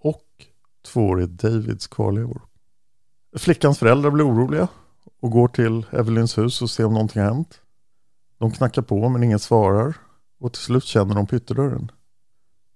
Och 0.00 0.46
tvåårige 0.86 1.26
Davids 1.26 1.86
kvarlevor. 1.86 2.42
Flickans 3.36 3.78
föräldrar 3.78 4.10
blir 4.10 4.28
oroliga 4.28 4.68
och 5.20 5.30
går 5.30 5.48
till 5.48 5.86
Evelyns 5.90 6.38
hus 6.38 6.62
och 6.62 6.70
ser 6.70 6.84
om 6.84 6.92
någonting 6.92 7.22
har 7.22 7.28
hänt. 7.28 7.60
De 8.38 8.50
knackar 8.50 8.82
på 8.82 9.08
men 9.08 9.22
ingen 9.22 9.38
svarar 9.38 9.96
och 10.42 10.52
till 10.52 10.62
slut 10.62 10.84
känner 10.84 11.14
de 11.14 11.26
på 11.26 11.36
ytterdörren. 11.36 11.90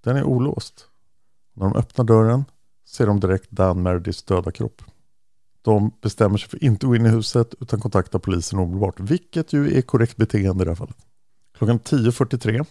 Den 0.00 0.16
är 0.16 0.24
olåst. 0.24 0.88
När 1.52 1.64
de 1.64 1.76
öppnar 1.76 2.05
dörren 2.05 2.44
ser 2.85 3.07
de 3.07 3.20
direkt 3.20 3.50
Dan 3.50 3.83
Merediths 3.83 4.22
döda 4.22 4.50
kropp. 4.50 4.83
De 5.62 5.92
bestämmer 6.00 6.38
sig 6.38 6.48
för 6.48 6.57
att 6.57 6.62
inte 6.62 6.87
gå 6.87 6.96
in 6.96 7.07
i 7.07 7.09
huset 7.09 7.55
utan 7.61 7.81
kontakta 7.81 8.18
polisen 8.18 8.59
omedelbart, 8.59 9.00
vilket 9.00 9.52
ju 9.52 9.79
är 9.79 9.83
korrekt 9.83 10.16
beteende 10.16 10.62
i 10.62 10.64
det 10.64 10.70
här 10.70 10.76
fallet. 10.76 10.96
Klockan 11.59 11.81
10.43 11.81 12.66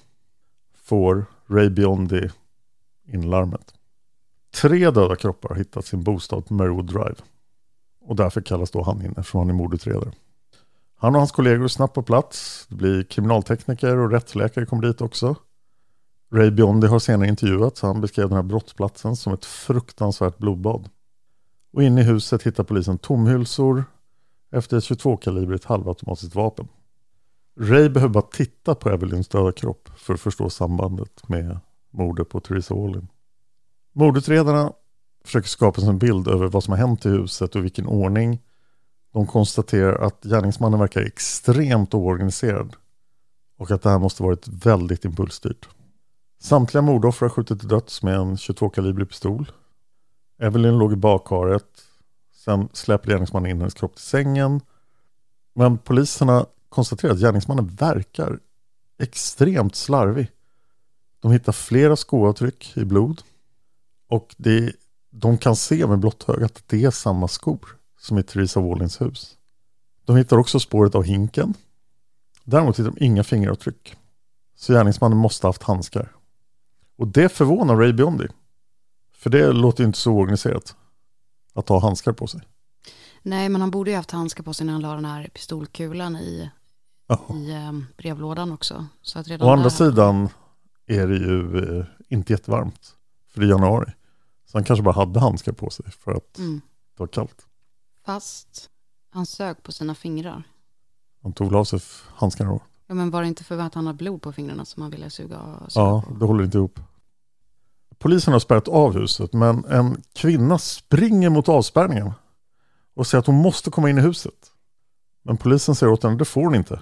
får 0.73 1.25
Ray 1.47 1.69
Biondi 1.69 2.29
in 3.05 3.29
larmet. 3.29 3.73
Tre 4.61 4.91
döda 4.91 5.15
kroppar 5.15 5.49
har 5.49 5.55
hittats 5.55 5.93
i 5.93 5.95
en 5.95 6.03
bostad 6.03 6.45
på 6.45 6.53
Marywood 6.53 6.85
Drive. 6.85 7.15
Och 8.01 8.15
därför 8.15 8.41
kallas 8.41 8.71
då 8.71 8.83
han 8.83 9.01
in 9.01 9.13
eftersom 9.17 9.39
han 9.39 9.49
är 9.49 9.53
mordutredare. 9.53 10.11
Han 10.95 11.15
och 11.15 11.21
hans 11.21 11.31
kollegor 11.31 11.63
är 11.63 11.67
snabbt 11.67 11.93
på 11.93 12.03
plats. 12.03 12.65
Det 12.69 12.75
blir 12.75 13.03
kriminaltekniker 13.03 13.97
och 13.97 14.11
rättsläkare 14.11 14.65
kommer 14.65 14.87
dit 14.87 15.01
också. 15.01 15.35
Ray 16.33 16.51
Biondi 16.51 16.87
har 16.87 16.99
senare 16.99 17.27
intervjuats. 17.27 17.81
Han 17.81 18.01
beskrev 18.01 18.29
den 18.29 18.35
här 18.35 18.43
brottsplatsen 18.43 19.15
som 19.15 19.33
ett 19.33 19.45
fruktansvärt 19.45 20.37
blodbad. 20.37 20.89
Och 21.73 21.83
inne 21.83 22.01
i 22.01 22.03
huset 22.03 22.43
hittar 22.43 22.63
polisen 22.63 22.97
tomhylsor 22.97 23.83
efter 24.51 24.77
ett 24.77 24.83
22-kalibrigt 24.83 25.65
halvautomatiskt 25.65 26.35
vapen. 26.35 26.67
Ray 27.59 27.89
behöver 27.89 28.13
bara 28.13 28.27
titta 28.31 28.75
på 28.75 28.89
Evelyns 28.89 29.27
döda 29.27 29.51
kropp 29.51 29.89
för 29.97 30.13
att 30.13 30.21
förstå 30.21 30.49
sambandet 30.49 31.29
med 31.29 31.59
mordet 31.91 32.29
på 32.29 32.39
Theresa 32.39 32.75
Wallin. 32.75 33.07
Mordutredarna 33.93 34.73
försöker 35.25 35.47
skapa 35.47 35.81
sig 35.81 35.89
en 35.89 35.97
bild 35.97 36.27
över 36.27 36.47
vad 36.47 36.63
som 36.63 36.71
har 36.71 36.77
hänt 36.77 37.05
i 37.05 37.09
huset 37.09 37.55
och 37.55 37.63
vilken 37.63 37.87
ordning. 37.87 38.41
De 39.15 39.27
konstaterar 39.27 40.05
att 40.05 40.23
gärningsmannen 40.23 40.79
verkar 40.79 41.01
extremt 41.01 41.93
oorganiserad 41.93 42.75
och 43.57 43.71
att 43.71 43.81
det 43.81 43.89
här 43.89 43.99
måste 43.99 44.23
varit 44.23 44.47
väldigt 44.47 45.05
impulsstyrt. 45.05 45.69
Samtliga 46.41 46.81
mordoffer 46.81 47.25
har 47.25 47.29
skjutit 47.29 47.59
till 47.59 47.67
döds 47.67 48.03
med 48.03 48.15
en 48.15 48.35
22-kalibrig 48.35 49.05
pistol. 49.05 49.51
Evelyn 50.39 50.77
låg 50.77 50.93
i 50.93 50.95
badkaret. 50.95 51.65
Sen 52.33 52.69
släpade 52.73 53.11
gärningsmannen 53.11 53.51
in 53.51 53.57
hennes 53.57 53.73
kropp 53.73 53.95
till 53.95 54.05
sängen. 54.05 54.61
Men 55.53 55.77
poliserna 55.77 56.45
konstaterar 56.69 57.11
att 57.11 57.19
gärningsmannen 57.19 57.67
verkar 57.67 58.39
extremt 58.99 59.75
slarvig. 59.75 60.31
De 61.19 61.31
hittar 61.31 61.51
flera 61.51 61.95
skoavtryck 61.95 62.77
i 62.77 62.85
blod. 62.85 63.21
Och 64.09 64.35
det, 64.37 64.73
de 65.09 65.37
kan 65.37 65.55
se 65.55 65.87
med 65.87 65.99
blott 65.99 66.29
ögat 66.29 66.57
att 66.57 66.67
det 66.67 66.83
är 66.83 66.91
samma 66.91 67.27
skor 67.27 67.75
som 68.05 68.17
i 68.17 68.23
Theresa 68.23 68.59
Wallins 68.59 69.01
hus. 69.01 69.37
De 70.05 70.15
hittar 70.15 70.37
också 70.37 70.59
spåret 70.59 70.95
av 70.95 71.03
hinken. 71.03 71.53
Däremot 72.43 72.79
hittar 72.79 72.91
de 72.91 73.03
inga 73.05 73.23
fingeravtryck. 73.23 73.95
Så 74.55 74.73
gärningsmannen 74.73 75.17
måste 75.17 75.47
ha 75.47 75.49
haft 75.49 75.63
handskar. 75.63 76.11
Och 76.97 77.07
det 77.07 77.29
förvånar 77.29 77.75
Ray 77.75 77.93
Biondi. 77.93 78.27
För 79.13 79.29
det 79.29 79.51
låter 79.51 79.83
ju 79.83 79.87
inte 79.87 79.99
så 79.99 80.13
organiserat. 80.13 80.75
Att 81.53 81.69
ha 81.69 81.79
handskar 81.81 82.11
på 82.13 82.27
sig. 82.27 82.41
Nej, 83.21 83.49
men 83.49 83.61
han 83.61 83.71
borde 83.71 83.91
ju 83.91 83.97
haft 83.97 84.11
handskar 84.11 84.43
på 84.43 84.53
sig 84.53 84.65
när 84.65 84.73
han 84.73 84.81
la 84.81 84.95
den 84.95 85.05
här 85.05 85.27
pistolkulan 85.33 86.15
i, 86.15 86.49
i 87.33 87.51
eh, 87.51 87.71
brevlådan 87.97 88.51
också. 88.51 88.87
Så 89.01 89.19
att 89.19 89.27
redan 89.27 89.47
Å 89.47 89.51
andra 89.51 89.63
där- 89.63 89.69
sidan 89.69 90.29
är 90.87 91.07
det 91.07 91.15
ju 91.17 91.59
eh, 91.79 91.85
inte 92.09 92.33
jättevarmt. 92.33 92.95
För 93.29 93.39
det 93.41 93.47
är 93.47 93.49
januari. 93.49 93.91
Så 94.45 94.57
han 94.57 94.63
kanske 94.63 94.83
bara 94.83 94.95
hade 94.95 95.19
handskar 95.19 95.51
på 95.51 95.69
sig 95.69 95.91
för 95.91 96.11
att 96.11 96.37
Mm. 96.37 96.61
det 96.97 96.99
var 97.03 97.07
kallt. 97.07 97.45
Fast 98.05 98.69
han 99.09 99.25
sög 99.25 99.63
på 99.63 99.71
sina 99.71 99.95
fingrar. 99.95 100.43
Han 101.23 101.33
tog 101.33 101.47
väl 101.47 101.55
av 101.55 101.63
sig 101.65 101.79
handskarna 102.15 102.49
då. 102.49 102.61
Ja, 102.87 102.95
men 102.95 103.11
var 103.11 103.21
det 103.21 103.27
inte 103.27 103.43
för 103.43 103.57
att 103.57 103.73
han 103.73 103.87
har 103.87 103.93
blod 103.93 104.21
på 104.21 104.31
fingrarna 104.31 104.65
som 104.65 104.81
han 104.81 104.91
ville 104.91 105.09
suga, 105.09 105.39
suga 105.67 105.85
Ja, 105.85 106.01
på? 106.07 106.13
det 106.13 106.25
håller 106.25 106.43
inte 106.43 106.57
ihop. 106.57 106.79
Polisen 107.97 108.33
har 108.33 108.39
spärrat 108.39 108.67
av 108.67 108.93
huset 108.93 109.33
men 109.33 109.65
en 109.65 110.01
kvinna 110.13 110.57
springer 110.57 111.29
mot 111.29 111.49
avspärrningen 111.49 112.11
och 112.95 113.07
säger 113.07 113.19
att 113.19 113.25
hon 113.27 113.35
måste 113.35 113.71
komma 113.71 113.89
in 113.89 113.97
i 113.97 114.01
huset. 114.01 114.51
Men 115.23 115.37
polisen 115.37 115.75
säger 115.75 115.93
åt 115.93 116.03
henne, 116.03 116.15
det 116.17 116.25
får 116.25 116.41
hon 116.41 116.55
inte. 116.55 116.81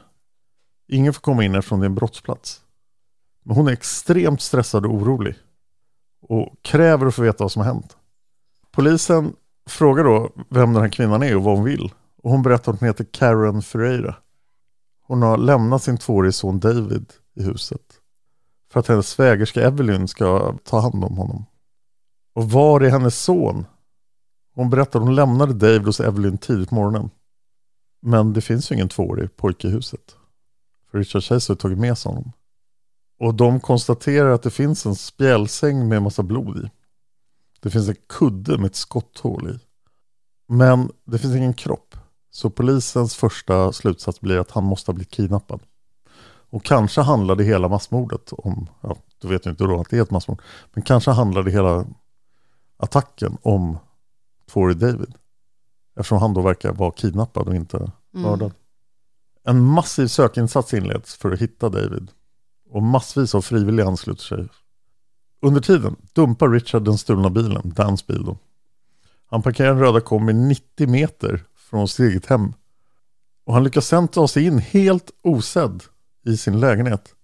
Ingen 0.88 1.14
får 1.14 1.22
komma 1.22 1.44
in 1.44 1.56
eftersom 1.56 1.80
det 1.80 1.84
är 1.86 1.90
en 1.90 1.96
brottsplats. 1.96 2.62
Men 3.44 3.56
hon 3.56 3.68
är 3.68 3.72
extremt 3.72 4.42
stressad 4.42 4.86
och 4.86 4.94
orolig 4.94 5.36
och 6.22 6.56
kräver 6.62 7.06
att 7.06 7.16
få 7.16 7.22
veta 7.22 7.44
vad 7.44 7.52
som 7.52 7.60
har 7.60 7.74
hänt. 7.74 7.98
Polisen 8.72 9.36
frågar 9.66 10.04
då 10.04 10.30
vem 10.50 10.74
den 10.74 10.82
här 10.82 10.90
kvinnan 10.90 11.24
är 11.24 11.36
och 11.36 11.44
vad 11.44 11.56
hon 11.56 11.66
vill. 11.66 11.94
Och 12.24 12.32
hon 12.32 12.44
berättar 12.44 12.72
att 12.74 12.80
hon 12.80 12.88
heter 12.88 13.06
Karen 13.12 13.62
Ferreira. 13.62 14.16
Hon 15.08 15.22
har 15.22 15.38
lämnat 15.38 15.84
sin 15.84 15.98
tvåårige 15.98 16.32
son 16.32 16.60
David 16.60 17.14
i 17.36 17.44
huset. 17.44 17.82
För 18.72 18.80
att 18.80 18.88
hennes 18.88 19.10
svägerska 19.10 19.62
Evelyn 19.62 20.08
ska 20.08 20.58
ta 20.64 20.80
hand 20.80 21.04
om 21.04 21.18
honom. 21.18 21.46
Och 22.34 22.52
var 22.52 22.82
är 22.82 22.90
hennes 22.90 23.24
son? 23.24 23.66
Hon 24.56 24.70
berättar 24.70 25.00
att 25.00 25.06
hon 25.06 25.16
lämnade 25.16 25.54
David 25.54 25.86
hos 25.86 26.00
Evelyn 26.00 26.38
tidigt 26.38 26.70
på 26.70 26.76
morgonen. 26.76 27.10
Men 28.02 28.34
det 28.34 28.42
finns 28.42 28.72
ju 28.72 28.76
ingen 28.76 28.90
tvåårig 28.90 29.36
pojke 29.36 29.68
i 29.68 29.72
huset. 29.72 30.16
För 30.92 30.98
Richard 30.98 31.24
Chase 31.24 31.52
har 31.52 31.58
tagit 31.58 31.78
med 31.78 31.98
sig 31.98 32.10
honom. 32.10 32.32
Och 33.20 33.36
de 33.36 33.60
konstaterar 33.60 34.30
att 34.30 34.44
det 34.44 34.50
finns 34.50 34.86
en 34.86 34.96
spjälsäng 34.96 35.88
med 35.88 35.96
en 35.96 36.04
massa 36.04 36.24
blod 36.24 36.58
i. 36.58 36.70
Det 37.64 37.70
finns 37.70 37.90
en 37.90 37.96
kudde 38.10 38.58
med 38.58 38.66
ett 38.66 38.76
skotthål 38.76 39.50
i. 39.50 39.60
Men 40.48 40.92
det 41.06 41.18
finns 41.18 41.36
ingen 41.36 41.54
kropp. 41.54 41.96
Så 42.32 42.50
polisens 42.50 43.16
första 43.16 43.72
slutsats 43.72 44.22
blir 44.22 44.40
att 44.40 44.52
han 44.52 44.64
måste 44.64 44.92
ha 44.92 44.94
blivit 44.94 45.12
kidnappad. 45.12 45.62
Och 46.50 46.64
kanske 46.64 47.02
handlade 47.02 47.44
hela 47.44 47.68
massmordet 47.68 48.34
om, 48.34 48.70
ja, 48.82 48.96
då 49.22 49.28
vet 49.28 49.46
jag 49.46 49.52
inte 49.54 49.64
då 49.64 49.82
att 49.82 49.90
det 49.90 49.98
är 49.98 50.02
ett 50.02 50.12
massmord, 50.12 50.42
men 50.74 50.84
kanske 50.84 51.12
handlade 51.12 51.52
hela 51.52 51.86
attacken 52.78 53.38
om 53.42 53.78
tvåårig 54.52 54.78
David. 54.78 55.14
Eftersom 55.96 56.18
han 56.18 56.34
då 56.34 56.42
verkar 56.42 56.74
vara 56.74 56.92
kidnappad 56.92 57.48
och 57.48 57.56
inte 57.56 57.78
Mm. 57.78 57.92
mördad. 58.30 58.52
En 59.44 59.64
massiv 59.64 60.08
sökinsats 60.08 60.74
inleds 60.74 61.16
för 61.16 61.32
att 61.32 61.40
hitta 61.42 61.70
David. 61.70 62.12
Och 62.70 62.84
massvis 62.84 63.36
av 63.36 63.42
frivilliga 63.42 63.88
ansluter 63.88 64.24
sig. 64.24 64.48
Under 65.44 65.62
tiden 65.62 65.96
dumpar 66.14 66.50
Richard 66.50 66.84
den 66.84 66.98
stulna 66.98 67.30
bilen, 67.30 67.74
Dans 67.76 68.08
bil 68.08 68.24
då. 68.26 68.38
Han 69.30 69.42
parkerar 69.42 69.72
en 69.72 69.80
röda 69.80 70.02
kombi 70.02 70.34
90 70.34 70.88
meter 70.88 71.44
från 71.56 71.88
sitt 71.88 72.12
eget 72.12 72.26
hem. 72.26 72.54
Och 73.46 73.54
han 73.54 73.64
lyckas 73.64 73.88
sen 73.88 74.08
ta 74.08 74.28
sig 74.28 74.46
in 74.46 74.60
helt 74.60 75.12
osedd 75.22 75.84
i 76.26 76.38
sin 76.38 76.60
lägenhet. 76.60 77.16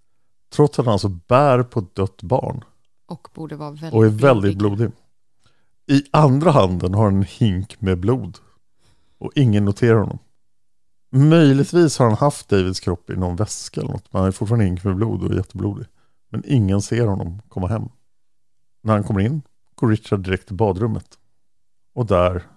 Trots 0.53 0.79
att 0.79 0.86
han 0.86 0.93
alltså 0.93 1.08
bär 1.08 1.63
på 1.63 1.79
ett 1.79 1.95
dött 1.95 2.21
barn. 2.21 2.63
Och 3.08 3.27
borde 3.34 3.55
vara 3.55 3.71
väldigt 3.71 3.93
Och 3.93 4.05
är 4.05 4.10
väldigt 4.10 4.58
blodig. 4.58 4.77
blodig. 4.77 4.95
I 5.88 6.03
andra 6.12 6.51
handen 6.51 6.93
har 6.93 7.03
han 7.03 7.15
en 7.15 7.23
hink 7.23 7.82
med 7.82 7.99
blod. 7.99 8.38
Och 9.17 9.32
ingen 9.36 9.65
noterar 9.65 9.99
honom. 9.99 10.19
Möjligtvis 11.12 11.99
har 11.99 12.05
han 12.05 12.17
haft 12.17 12.49
Davids 12.49 12.79
kropp 12.79 13.10
i 13.10 13.15
någon 13.15 13.36
väska 13.36 13.82
eller 13.82 13.91
något. 13.91 14.13
Men 14.13 14.19
han 14.19 14.27
är 14.27 14.32
fortfarande 14.32 14.65
hink 14.65 14.84
med 14.84 14.95
blod 14.95 15.23
och 15.23 15.32
är 15.32 15.36
jätteblodig. 15.36 15.86
Men 16.29 16.43
ingen 16.45 16.82
ser 16.82 17.08
honom 17.08 17.41
komma 17.49 17.67
hem. 17.67 17.89
När 18.81 18.93
han 18.93 19.03
kommer 19.03 19.19
in 19.19 19.41
går 19.75 19.89
Richard 19.89 20.19
direkt 20.19 20.47
till 20.47 20.55
badrummet. 20.55 21.19
Och 21.93 22.05
där 22.05 22.47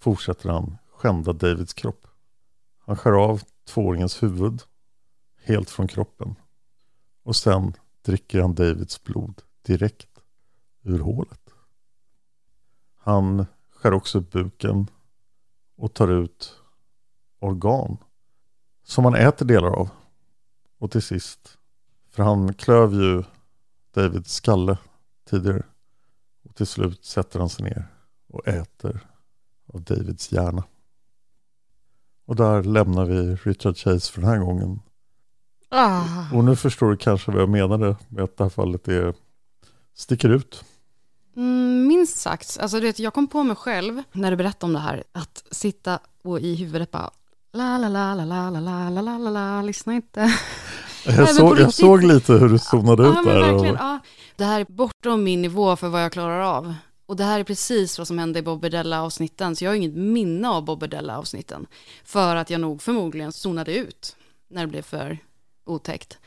fortsätter 0.00 0.50
han 0.50 0.78
skända 0.92 1.32
Davids 1.32 1.74
kropp. 1.74 2.06
Han 2.78 2.96
skär 2.96 3.12
av 3.12 3.42
tvååringens 3.66 4.22
huvud 4.22 4.62
helt 5.44 5.70
från 5.70 5.88
kroppen. 5.88 6.34
Och 7.22 7.36
sen 7.36 7.72
dricker 8.02 8.40
han 8.40 8.54
Davids 8.54 9.04
blod 9.04 9.42
direkt 9.62 10.20
ur 10.82 10.98
hålet. 10.98 11.50
Han 12.98 13.46
skär 13.70 13.92
också 13.92 14.18
upp 14.18 14.30
buken 14.30 14.86
och 15.76 15.94
tar 15.94 16.08
ut 16.08 16.60
organ 17.38 17.96
som 18.82 19.04
han 19.04 19.14
äter 19.14 19.46
delar 19.46 19.68
av. 19.68 19.90
Och 20.78 20.90
till 20.90 21.02
sist, 21.02 21.58
för 22.10 22.22
han 22.22 22.54
klöv 22.54 22.94
ju 22.94 23.22
Davids 23.94 24.34
skalle 24.34 24.78
tidigare. 25.30 25.62
Och 26.44 26.54
till 26.54 26.66
slut 26.66 27.04
sätter 27.04 27.38
han 27.38 27.48
sig 27.48 27.64
ner 27.64 27.86
och 28.28 28.48
äter 28.48 29.06
av 29.74 29.82
Davids 29.82 30.32
hjärna. 30.32 30.64
Och 32.26 32.36
där 32.36 32.62
lämnar 32.62 33.04
vi 33.04 33.34
Richard 33.34 33.76
Chase 33.76 34.12
för 34.12 34.20
den 34.20 34.30
här 34.30 34.38
gången. 34.38 34.80
Ah. 35.68 36.34
Och 36.34 36.44
nu 36.44 36.56
förstår 36.56 36.90
du 36.90 36.96
kanske 36.96 37.32
vad 37.32 37.42
jag 37.42 37.48
menade 37.48 37.96
med 38.08 38.24
att 38.24 38.36
det 38.36 38.44
här 38.44 38.48
fallet 38.48 38.88
är, 38.88 39.14
sticker 39.94 40.28
ut. 40.28 40.64
Mm, 41.36 41.86
minst 41.86 42.18
sagt. 42.18 42.58
Alltså, 42.60 42.76
du 42.76 42.86
vet, 42.86 42.98
jag 42.98 43.14
kom 43.14 43.26
på 43.26 43.42
mig 43.42 43.56
själv 43.56 44.02
när 44.12 44.30
du 44.30 44.36
berättade 44.36 44.66
om 44.66 44.72
det 44.72 44.78
här, 44.78 45.04
att 45.12 45.44
sitta 45.50 45.98
och 46.22 46.40
i 46.40 46.54
huvudet 46.54 46.90
bara 46.90 47.10
la 47.52 47.78
la 47.78 47.88
la 47.88 48.14
la 48.14 48.24
la 48.24 48.50
la 48.50 48.90
la 48.90 49.00
la 49.00 49.18
la 49.18 49.30
la 49.30 49.62
lyssna 49.62 49.94
inte. 49.94 50.38
Jag, 51.04 51.34
såg, 51.34 51.58
jag 51.58 51.74
såg 51.74 52.04
lite 52.04 52.32
hur 52.32 52.48
du 52.48 52.58
zonade 52.58 53.02
ut 53.08 53.14
Ja, 53.24 53.32
där. 53.32 53.54
Och, 53.54 53.66
ja. 53.66 53.98
Det 54.36 54.44
här 54.44 54.60
är 54.60 54.64
bortom 54.64 55.24
min 55.24 55.42
nivå 55.42 55.76
för 55.76 55.88
vad 55.88 56.04
jag 56.04 56.12
klarar 56.12 56.40
av. 56.40 56.74
Och 57.06 57.16
det 57.16 57.24
här 57.24 57.40
är 57.40 57.44
precis 57.44 57.98
vad 57.98 58.06
som 58.06 58.18
hände 58.18 58.38
i 58.38 58.42
Bobbedella-avsnitten, 58.42 59.56
så 59.56 59.64
jag 59.64 59.70
har 59.70 59.76
inget 59.76 59.94
minne 59.94 60.48
av 60.48 60.64
Bobbedella-avsnitten. 60.64 61.66
För 62.04 62.36
att 62.36 62.50
jag 62.50 62.60
nog 62.60 62.82
förmodligen 62.82 63.32
zonade 63.32 63.74
ut 63.74 64.16
när 64.50 64.60
det 64.60 64.66
blev 64.66 64.82
för 64.82 65.18
otäckt. 65.66 66.18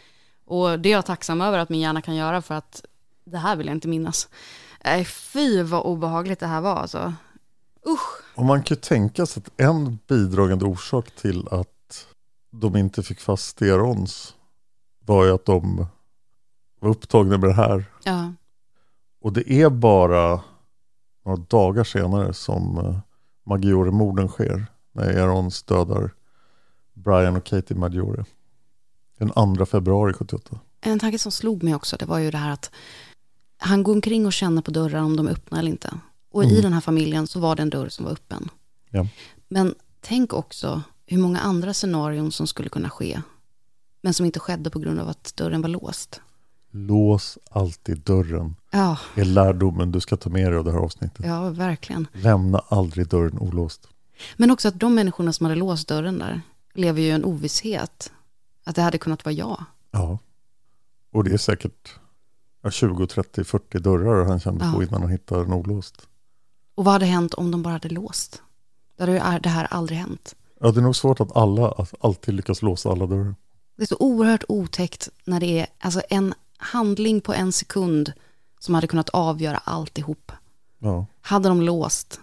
Och 0.46 0.80
det 0.80 0.90
är 0.90 0.94
jag 0.94 1.06
tacksam 1.06 1.42
över 1.42 1.58
att 1.58 1.70
min 1.70 1.80
hjärna 1.80 2.02
kan 2.02 2.16
göra 2.16 2.42
för 2.42 2.56
att 2.56 2.86
det 3.26 3.38
här 3.38 3.56
vill 3.56 3.68
jag 3.68 3.76
inte 3.76 3.88
minnas. 3.88 4.30
Nej, 4.86 5.06
fy 5.06 5.64
vad 5.64 5.82
obehagligt 5.82 6.40
det 6.40 6.48
här 6.48 6.62
var 6.62 6.76
alltså. 6.76 7.14
Usch. 7.88 8.36
och 8.36 8.46
man 8.46 8.64
kan 8.64 8.76
ju 8.76 8.82
tänka 8.82 9.26
sig 9.26 9.44
att 9.46 9.62
en 9.62 10.00
bidragande 10.08 10.66
orsak 10.66 11.12
till 11.12 11.48
att 11.52 12.06
de 12.52 12.76
inte 12.76 13.04
fick 13.04 13.20
fast 13.20 13.48
Sterons 13.48 14.36
var 15.12 15.26
ju 15.26 15.32
att 15.32 15.46
de 15.46 15.86
var 16.80 16.90
upptagna 16.90 17.38
med 17.38 17.50
det 17.50 17.54
här. 17.54 17.86
Ja. 18.04 18.34
Och 19.22 19.34
det 19.34 19.52
är 19.52 19.70
bara 19.70 20.42
några 21.26 21.38
dagar 21.38 21.84
senare 21.84 22.34
som 22.34 22.78
uh, 22.78 23.00
Maggiore-morden 23.46 24.28
sker. 24.28 24.66
När 24.92 25.20
Aarons 25.20 25.64
dödar 25.64 26.12
Brian 26.94 27.36
och 27.36 27.44
Katie 27.44 27.78
Maggiore. 27.78 28.26
Den 29.20 29.56
2 29.58 29.66
februari 29.66 30.14
78. 30.14 30.60
En 30.82 31.00
tanke 31.00 31.20
som 31.20 31.32
slog 31.32 31.64
mig 31.64 31.76
också, 31.76 31.98
det 32.00 32.06
var 32.06 32.18
ju 32.20 32.32
det 32.32 32.38
här 32.38 32.52
att 32.52 32.72
han 33.58 33.84
går 33.84 33.94
omkring 33.94 34.26
och 34.26 34.34
känner 34.34 34.62
på 34.62 34.72
dörrar 34.72 35.02
om 35.02 35.16
de 35.16 35.28
är 35.28 35.32
öppna 35.32 35.60
eller 35.60 35.70
inte. 35.72 35.94
Och 36.32 36.44
i 36.44 36.50
Mm. 36.50 36.62
den 36.62 36.74
här 36.74 36.82
familjen 36.82 37.28
så 37.28 37.40
var 37.40 37.56
det 37.56 37.62
en 37.62 37.70
dörr 37.70 37.90
som 37.90 38.06
var 38.06 38.12
öppen. 38.12 38.50
Ja. 38.90 39.08
Men 39.48 39.76
tänk 40.02 40.34
också 40.34 40.82
hur 41.06 41.18
många 41.18 41.40
andra 41.40 41.74
scenarion 41.74 42.32
som 42.32 42.48
skulle 42.48 42.70
kunna 42.70 42.90
ske. 42.90 43.22
Men 44.02 44.14
som 44.14 44.26
inte 44.26 44.40
skedde 44.40 44.70
på 44.70 44.80
grund 44.80 45.00
av 45.00 45.10
att 45.10 45.34
dörren 45.36 45.62
var 45.62 45.70
låst. 45.70 46.22
Lås 46.72 47.38
alltid 47.50 48.00
dörren. 48.00 48.56
Ja, 48.72 48.98
är 49.16 49.26
lärdomen 49.26 49.92
du 49.92 50.00
ska 50.00 50.18
ta 50.18 50.30
med 50.30 50.52
dig 50.52 50.58
av 50.60 50.66
det 50.66 50.72
här 50.72 50.80
avsnittet. 50.80 51.26
ja 51.26 51.50
verkligen. 51.50 52.08
Lämna 52.14 52.60
aldrig 52.68 53.08
dörren 53.08 53.40
olåst. 53.40 53.88
Men 54.38 54.52
också 54.52 54.68
att 54.68 54.80
de 54.80 54.96
människorna 54.96 55.34
som 55.34 55.46
hade 55.46 55.56
låst 55.56 55.88
dörren 55.88 56.20
där 56.20 56.42
lever 56.74 57.02
ju 57.02 57.08
i 57.08 57.12
en 57.12 57.26
ovisshet. 57.26 58.12
Att 58.64 58.76
det 58.76 58.82
hade 58.82 58.98
kunnat 58.98 59.26
vara 59.26 59.34
jag. 59.34 59.64
Ja. 59.92 60.20
Och 61.14 61.24
det 61.24 61.32
är 61.34 61.38
säkert 61.38 61.94
ja, 62.64 62.72
20, 62.72 63.08
30, 63.08 63.44
40 63.44 63.80
dörrar 63.80 64.26
han 64.26 64.40
kände 64.40 64.66
Ja. 64.66 64.74
på 64.74 64.84
innan 64.84 65.02
han 65.02 65.12
hittade 65.12 65.44
den 65.44 65.54
olåst. 65.54 66.08
Och 66.76 66.86
vad 66.86 66.94
hade 66.94 67.06
hänt 67.06 67.34
om 67.34 67.52
de 67.52 67.64
bara 67.64 67.72
hade 67.74 67.90
låst? 67.90 68.42
Då 68.98 69.04
hade 69.20 69.40
det 69.40 69.50
här 69.50 69.66
aldrig 69.72 69.98
hänt. 70.00 70.36
Ja, 70.60 70.72
det 70.72 70.80
är 70.80 70.82
nog 70.84 70.96
svårt 70.96 71.20
att 71.20 71.36
alla 71.38 71.72
att 71.72 71.94
alltid 72.00 72.34
lyckas 72.34 72.62
låsa 72.62 72.90
alla 72.92 73.06
dörrar. 73.08 73.36
Det 73.82 73.86
är 73.86 73.88
så 73.88 73.98
oerhört 74.00 74.44
otäckt 74.48 75.10
när 75.26 75.40
det 75.40 75.60
är 75.60 75.68
alltså 75.80 76.02
en 76.10 76.34
handling 76.58 77.22
på 77.22 77.34
en 77.34 77.52
sekund 77.52 78.14
som 78.60 78.76
hade 78.76 78.88
kunnat 78.88 79.10
avgöra 79.10 79.58
alltihop. 79.58 80.32
Ja. 80.80 81.06
Hade 81.22 81.50
de 81.50 81.62
låst? 81.62 82.20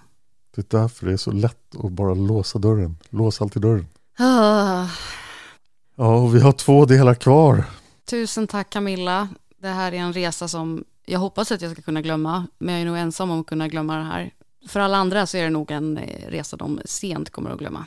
Det 0.55 0.75
är 0.75 0.79
därför 0.81 1.07
det 1.07 1.12
är 1.12 1.16
så 1.16 1.31
lätt 1.33 1.77
att 1.85 1.92
bara 1.92 2.14
låsa 2.14 2.59
dörren. 2.59 2.97
Lås 3.11 3.42
alltid 3.42 3.62
dörren. 3.62 3.87
Ah, 4.18 4.87
Ja, 5.97 6.16
och 6.16 6.35
vi 6.35 6.40
har 6.40 6.53
två 6.53 6.85
delar 6.85 7.14
kvar. 7.14 7.64
tusen 8.05 8.47
tack 8.47 8.71
Camilla. 8.71 9.29
Det 9.61 9.68
här 9.68 9.92
är 9.92 9.97
en 9.99 10.12
resa 10.12 10.49
som 10.49 10.85
jag 11.07 11.18
hoppas 11.18 11.53
att 11.53 11.62
jag 11.62 11.73
ska 11.73 11.83
kunna 11.83 12.03
glömma. 12.03 12.47
Men 12.59 12.75
jag 12.75 12.83
är 12.83 12.87
nog 12.87 12.99
ensam 12.99 13.31
om 13.31 13.40
att 13.40 13.47
kunna 13.47 13.68
glömma 13.68 13.97
det 13.97 14.05
här. 14.05 14.31
För 14.68 14.81
alla 14.81 14.97
andra 14.97 15.27
så 15.27 15.37
är 15.37 15.42
det 15.42 15.51
nog 15.51 15.71
en 15.71 15.99
eh, 15.99 16.31
resa 16.31 16.57
de 16.57 16.81
sent 16.85 17.31
kommer 17.31 17.51
att 17.51 17.59
glömma. 17.59 17.87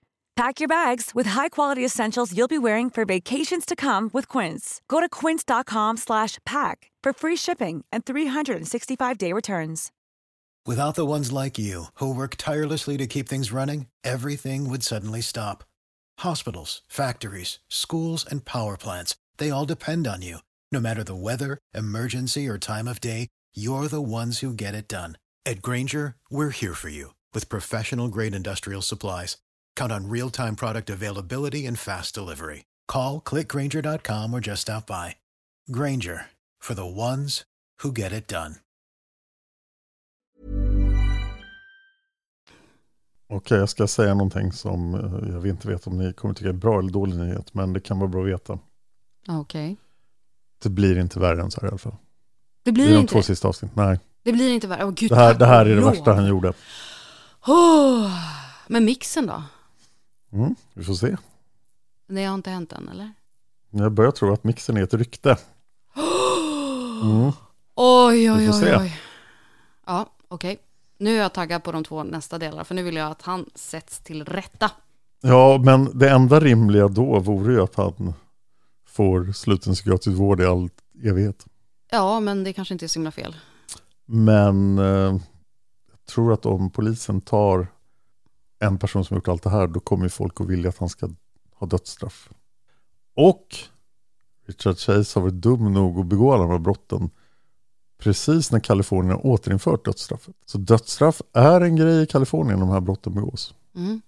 Pack 0.35 0.59
your 0.59 0.67
bags 0.67 1.11
with 1.13 1.27
high-quality 1.27 1.83
essentials 1.85 2.35
you'll 2.35 2.47
be 2.47 2.57
wearing 2.57 2.89
for 2.89 3.05
vacations 3.05 3.65
to 3.65 3.75
come 3.75 4.09
with 4.13 4.27
Quince. 4.27 4.81
Go 4.87 4.99
to 4.99 5.09
quince.com 5.09 5.97
slash 5.97 6.39
pack 6.45 6.89
for 7.03 7.13
free 7.13 7.35
shipping 7.35 7.83
and 7.91 8.05
365-day 8.05 9.33
returns. 9.33 9.91
Without 10.65 10.95
the 10.95 11.05
ones 11.05 11.31
like 11.31 11.59
you, 11.59 11.85
who 11.95 12.13
work 12.13 12.35
tirelessly 12.37 12.95
to 12.97 13.07
keep 13.07 13.27
things 13.27 13.51
running, 13.51 13.87
everything 14.03 14.69
would 14.69 14.83
suddenly 14.83 15.21
stop. 15.21 15.63
Hospitals, 16.19 16.81
factories, 16.87 17.59
schools, 17.67 18.25
and 18.29 18.45
power 18.45 18.77
plants, 18.77 19.15
they 19.37 19.49
all 19.49 19.65
depend 19.65 20.07
on 20.07 20.21
you. 20.21 20.37
No 20.71 20.79
matter 20.79 21.03
the 21.03 21.15
weather, 21.15 21.57
emergency, 21.73 22.47
or 22.47 22.57
time 22.57 22.87
of 22.87 23.01
day, 23.01 23.27
you're 23.53 23.87
the 23.87 24.01
ones 24.01 24.39
who 24.39 24.53
get 24.53 24.75
it 24.75 24.87
done. 24.87 25.17
At 25.45 25.61
Granger, 25.61 26.15
we're 26.29 26.51
here 26.51 26.75
for 26.75 26.89
you 26.89 27.15
with 27.33 27.49
professional 27.49 28.07
grade 28.07 28.35
industrial 28.35 28.81
supplies. 28.81 29.37
Count 29.79 29.91
on 29.91 30.09
real 30.09 30.29
time 30.29 30.55
product 30.55 30.89
availability 30.89 31.65
and 31.67 31.79
fast 31.79 32.15
delivery. 32.15 32.63
Call 32.87 33.21
clickgranger.com 33.21 34.33
or 34.33 34.39
just 34.41 34.61
stop 34.61 34.87
by. 34.87 35.15
Granger 35.73 36.25
for 36.63 36.75
the 36.75 36.85
ones 36.85 37.43
who 37.83 37.91
get 37.91 38.11
it 38.11 38.27
done. 38.27 38.55
Okej, 43.33 43.57
jag 43.57 43.69
ska 43.69 43.87
säga 43.87 44.13
någonting 44.13 44.51
som 44.51 44.93
eh, 44.95 45.33
jag 45.33 45.47
inte 45.47 45.67
vet 45.67 45.87
om 45.87 45.97
ni 45.97 46.13
kommer 46.13 46.33
tycka 46.33 46.49
är 46.49 46.53
bra 46.53 46.79
eller 46.79 46.91
dålig 46.91 47.15
nyhet, 47.17 47.53
men 47.53 47.73
det 47.73 47.79
kan 47.79 47.99
vara 47.99 48.09
bra 48.09 48.21
att 48.21 48.27
veta. 48.29 48.59
Okej. 49.27 49.77
Det 50.63 50.69
blir 50.69 50.97
inte 50.99 51.19
värre 51.19 51.41
än 51.41 51.51
så 51.51 51.61
här 51.61 51.67
i 51.67 51.69
alla 51.69 51.77
fall. 51.77 51.95
Det 52.63 52.71
blir 52.71 52.89
I 52.89 52.93
de 52.93 52.99
inte 52.99 53.11
två 53.13 53.19
det. 53.19 53.23
sista 53.25 53.47
avsnitten. 53.47 53.85
Nej, 53.85 53.99
Det 54.23 54.33
blir 54.33 54.49
inte 54.49 54.67
värre. 54.67 54.85
Åh 54.85 54.91
gud, 54.91 55.09
det 55.11 55.15
här, 55.15 55.33
det 55.33 55.45
här 55.45 55.65
är 55.65 55.69
det 55.75 55.81
lov. 55.81 55.89
värsta 55.93 56.13
han 56.13 56.27
gjorde. 56.27 56.53
Oh, 57.47 58.11
men 58.67 58.85
mixen 58.85 59.25
då? 59.27 59.43
Mm, 60.33 60.55
vi 60.73 60.83
får 60.83 60.93
se. 60.93 61.17
Det 62.07 62.25
har 62.25 62.35
inte 62.35 62.49
hänt 62.49 62.71
än, 62.73 62.89
eller? 62.89 63.11
Jag 63.69 63.91
börjar 63.91 64.11
tro 64.11 64.33
att 64.33 64.43
mixen 64.43 64.77
är 64.77 64.83
ett 64.83 64.93
rykte. 64.93 65.37
Mm. 67.03 67.31
Oj, 67.75 68.31
oj, 68.31 68.49
oj, 68.49 68.75
oj. 68.79 69.01
Ja, 69.85 70.09
okej. 70.27 70.59
Nu 70.97 71.15
är 71.15 71.21
jag 71.21 71.33
taggad 71.33 71.63
på 71.63 71.71
de 71.71 71.83
två 71.83 72.03
nästa 72.03 72.37
delar, 72.37 72.63
för 72.63 72.75
nu 72.75 72.83
vill 72.83 72.95
jag 72.95 73.11
att 73.11 73.21
han 73.21 73.45
sätts 73.55 73.99
till 73.99 74.25
rätta. 74.25 74.71
Ja, 75.21 75.61
men 75.65 75.99
det 75.99 76.09
enda 76.09 76.39
rimliga 76.39 76.87
då 76.87 77.19
vore 77.19 77.53
ju 77.53 77.61
att 77.61 77.75
han 77.75 78.13
får 78.87 79.31
sluten 79.31 79.73
psykiatrisk 79.73 80.17
vård 80.19 80.41
i 80.41 80.45
all 80.45 80.69
evighet. 81.03 81.45
Ja, 81.91 82.19
men 82.19 82.43
det 82.43 82.53
kanske 82.53 82.73
inte 82.73 82.85
är 82.85 82.87
så 82.87 82.99
himla 82.99 83.11
fel. 83.11 83.35
Men 84.05 84.77
eh, 84.77 84.85
jag 85.91 86.05
tror 86.09 86.33
att 86.33 86.45
om 86.45 86.69
polisen 86.69 87.21
tar 87.21 87.67
en 88.61 88.77
person 88.77 89.05
som 89.05 89.15
gjort 89.15 89.27
allt 89.27 89.43
det 89.43 89.49
här, 89.49 89.67
då 89.67 89.79
kommer 89.79 90.05
ju 90.05 90.09
folk 90.09 90.41
att 90.41 90.47
vilja 90.47 90.69
att 90.69 90.77
han 90.77 90.89
ska 90.89 91.09
ha 91.53 91.67
dödsstraff. 91.67 92.29
Och 93.15 93.55
Richard 94.45 94.77
Chase 94.77 95.19
har 95.19 95.21
varit 95.21 95.41
dum 95.41 95.73
nog 95.73 95.99
att 95.99 96.05
begå 96.05 96.33
alla 96.33 96.43
de 96.43 96.51
här 96.51 96.59
brotten 96.59 97.09
precis 97.97 98.51
när 98.51 98.59
Kalifornien 98.59 99.11
har 99.11 99.25
återinfört 99.25 99.85
dödsstraffet. 99.85 100.35
Så 100.45 100.57
dödsstraff 100.57 101.21
är 101.33 101.61
en 101.61 101.75
grej 101.75 102.03
i 102.03 102.05
Kalifornien 102.05 102.59
när 102.59 102.65
de 102.65 102.73
här 102.73 102.79
brotten 102.79 103.13
begås. 103.13 103.53
Mm. 103.75 104.01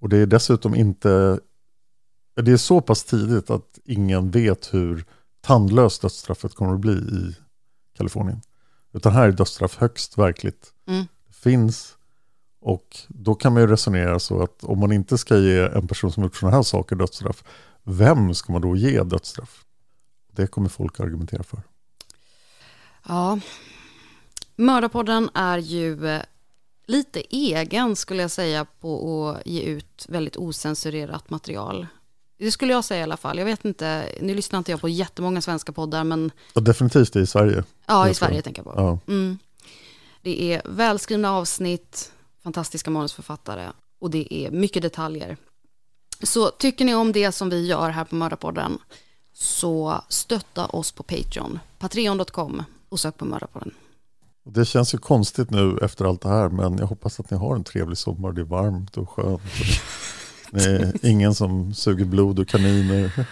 Och 0.00 0.08
det 0.08 0.16
är 0.16 0.26
dessutom 0.26 0.74
inte, 0.74 1.40
det 2.34 2.52
är 2.52 2.56
så 2.56 2.80
pass 2.80 3.04
tidigt 3.04 3.50
att 3.50 3.78
ingen 3.84 4.30
vet 4.30 4.74
hur 4.74 5.04
tandlöst 5.40 6.02
dödsstraffet 6.02 6.54
kommer 6.54 6.74
att 6.74 6.80
bli 6.80 6.92
i 6.92 7.36
Kalifornien. 7.96 8.40
Utan 8.92 9.12
här 9.12 9.28
är 9.28 9.32
dödsstraff 9.32 9.76
högst 9.76 10.18
verkligt. 10.18 10.72
Mm. 10.86 11.06
Det 11.26 11.34
finns 11.34 11.96
och 12.62 12.96
då 13.08 13.34
kan 13.34 13.52
man 13.52 13.62
ju 13.62 13.68
resonera 13.68 14.18
så 14.18 14.42
att 14.42 14.64
om 14.64 14.78
man 14.80 14.92
inte 14.92 15.18
ska 15.18 15.38
ge 15.38 15.58
en 15.60 15.88
person 15.88 16.12
som 16.12 16.22
gjort 16.22 16.36
sådana 16.36 16.56
här 16.56 16.62
saker 16.62 16.96
dödsstraff, 16.96 17.44
vem 17.82 18.34
ska 18.34 18.52
man 18.52 18.62
då 18.62 18.76
ge 18.76 19.02
dödsstraff? 19.02 19.64
Det 20.32 20.46
kommer 20.46 20.68
folk 20.68 20.94
att 21.00 21.06
argumentera 21.06 21.42
för. 21.42 21.62
Ja, 23.08 23.38
Mördarpodden 24.56 25.30
är 25.34 25.58
ju 25.58 26.08
eh, 26.08 26.22
lite 26.86 27.20
egen 27.20 27.96
skulle 27.96 28.22
jag 28.22 28.30
säga 28.30 28.66
på 28.80 29.28
att 29.30 29.46
ge 29.46 29.62
ut 29.62 30.06
väldigt 30.08 30.36
osensurerat 30.36 31.30
material. 31.30 31.86
Det 32.38 32.50
skulle 32.50 32.72
jag 32.72 32.84
säga 32.84 33.00
i 33.00 33.02
alla 33.02 33.16
fall. 33.16 33.38
Jag 33.38 33.44
vet 33.44 33.64
inte, 33.64 34.04
nu 34.20 34.34
lyssnar 34.34 34.58
inte 34.58 34.70
jag 34.70 34.80
på 34.80 34.88
jättemånga 34.88 35.40
svenska 35.40 35.72
poddar, 35.72 36.04
men 36.04 36.30
Och 36.54 36.62
definitivt 36.62 37.16
i 37.16 37.26
Sverige. 37.26 37.64
ja, 37.86 38.04
i 38.06 38.08
Jag. 38.08 38.16
Sverige 38.16 38.42
tänker 38.42 38.62
jag 38.64 38.74
på. 38.74 38.80
Ja. 38.80 38.98
Mm. 39.12 39.38
Det 40.22 40.42
är 40.54 40.62
välskrivna 40.64 41.32
avsnitt, 41.32 42.12
fantastiska 42.42 42.90
manusförfattare 42.90 43.72
och 44.00 44.10
det 44.10 44.34
är 44.34 44.50
mycket 44.50 44.82
detaljer. 44.82 45.36
Så 46.22 46.48
tycker 46.50 46.84
ni 46.84 46.94
om 46.94 47.12
det 47.12 47.32
som 47.32 47.50
vi 47.50 47.66
gör 47.66 47.90
här 47.90 48.04
på 48.04 48.14
Mördarpodden 48.14 48.78
så 49.32 50.00
stötta 50.08 50.66
oss 50.66 50.92
på 50.92 51.02
Patreon, 51.02 51.58
patreon.com 51.78 52.62
och 52.88 53.00
sök 53.00 53.16
på 53.16 53.24
Mördarpodden. 53.24 53.70
Det 54.44 54.64
känns 54.64 54.94
ju 54.94 54.98
konstigt 54.98 55.50
nu 55.50 55.78
efter 55.82 56.04
allt 56.04 56.20
det 56.20 56.28
här, 56.28 56.48
men 56.48 56.78
jag 56.78 56.86
hoppas 56.86 57.20
att 57.20 57.30
ni 57.30 57.36
har 57.36 57.54
en 57.56 57.64
trevlig 57.64 57.98
sommar. 57.98 58.32
Det 58.32 58.40
är 58.40 58.44
varmt 58.44 58.96
och 58.96 59.10
skönt. 59.10 59.42
Det 60.50 60.64
är 60.64 61.06
ingen 61.06 61.34
som 61.34 61.74
suger 61.74 62.04
blod 62.04 62.38
och 62.38 62.48
kaniner 62.48 63.26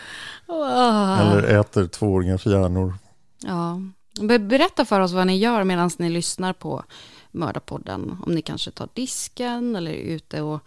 eller 1.21 1.43
äter 1.61 1.87
tvååringars 1.87 2.47
hjärnor. 2.47 2.95
Ja, 3.39 3.81
Be- 4.21 4.39
berätta 4.39 4.85
för 4.85 5.01
oss 5.01 5.13
vad 5.13 5.27
ni 5.27 5.37
gör 5.39 5.65
medan 5.65 5.91
ni 5.99 6.09
lyssnar 6.11 6.53
på 6.53 6.85
Mördarpodden. 7.31 8.17
Om 8.27 8.35
ni 8.35 8.43
kanske 8.43 8.71
tar 8.71 8.89
disken 8.95 9.77
eller 9.77 9.91
är 9.91 9.95
ute 10.15 10.43
och 10.43 10.61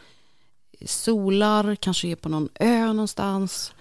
solar, 0.86 1.76
kanske 1.76 2.08
är 2.08 2.16
på 2.16 2.30
någon 2.30 2.50
ö 2.60 2.86
någonstans. 2.88 3.74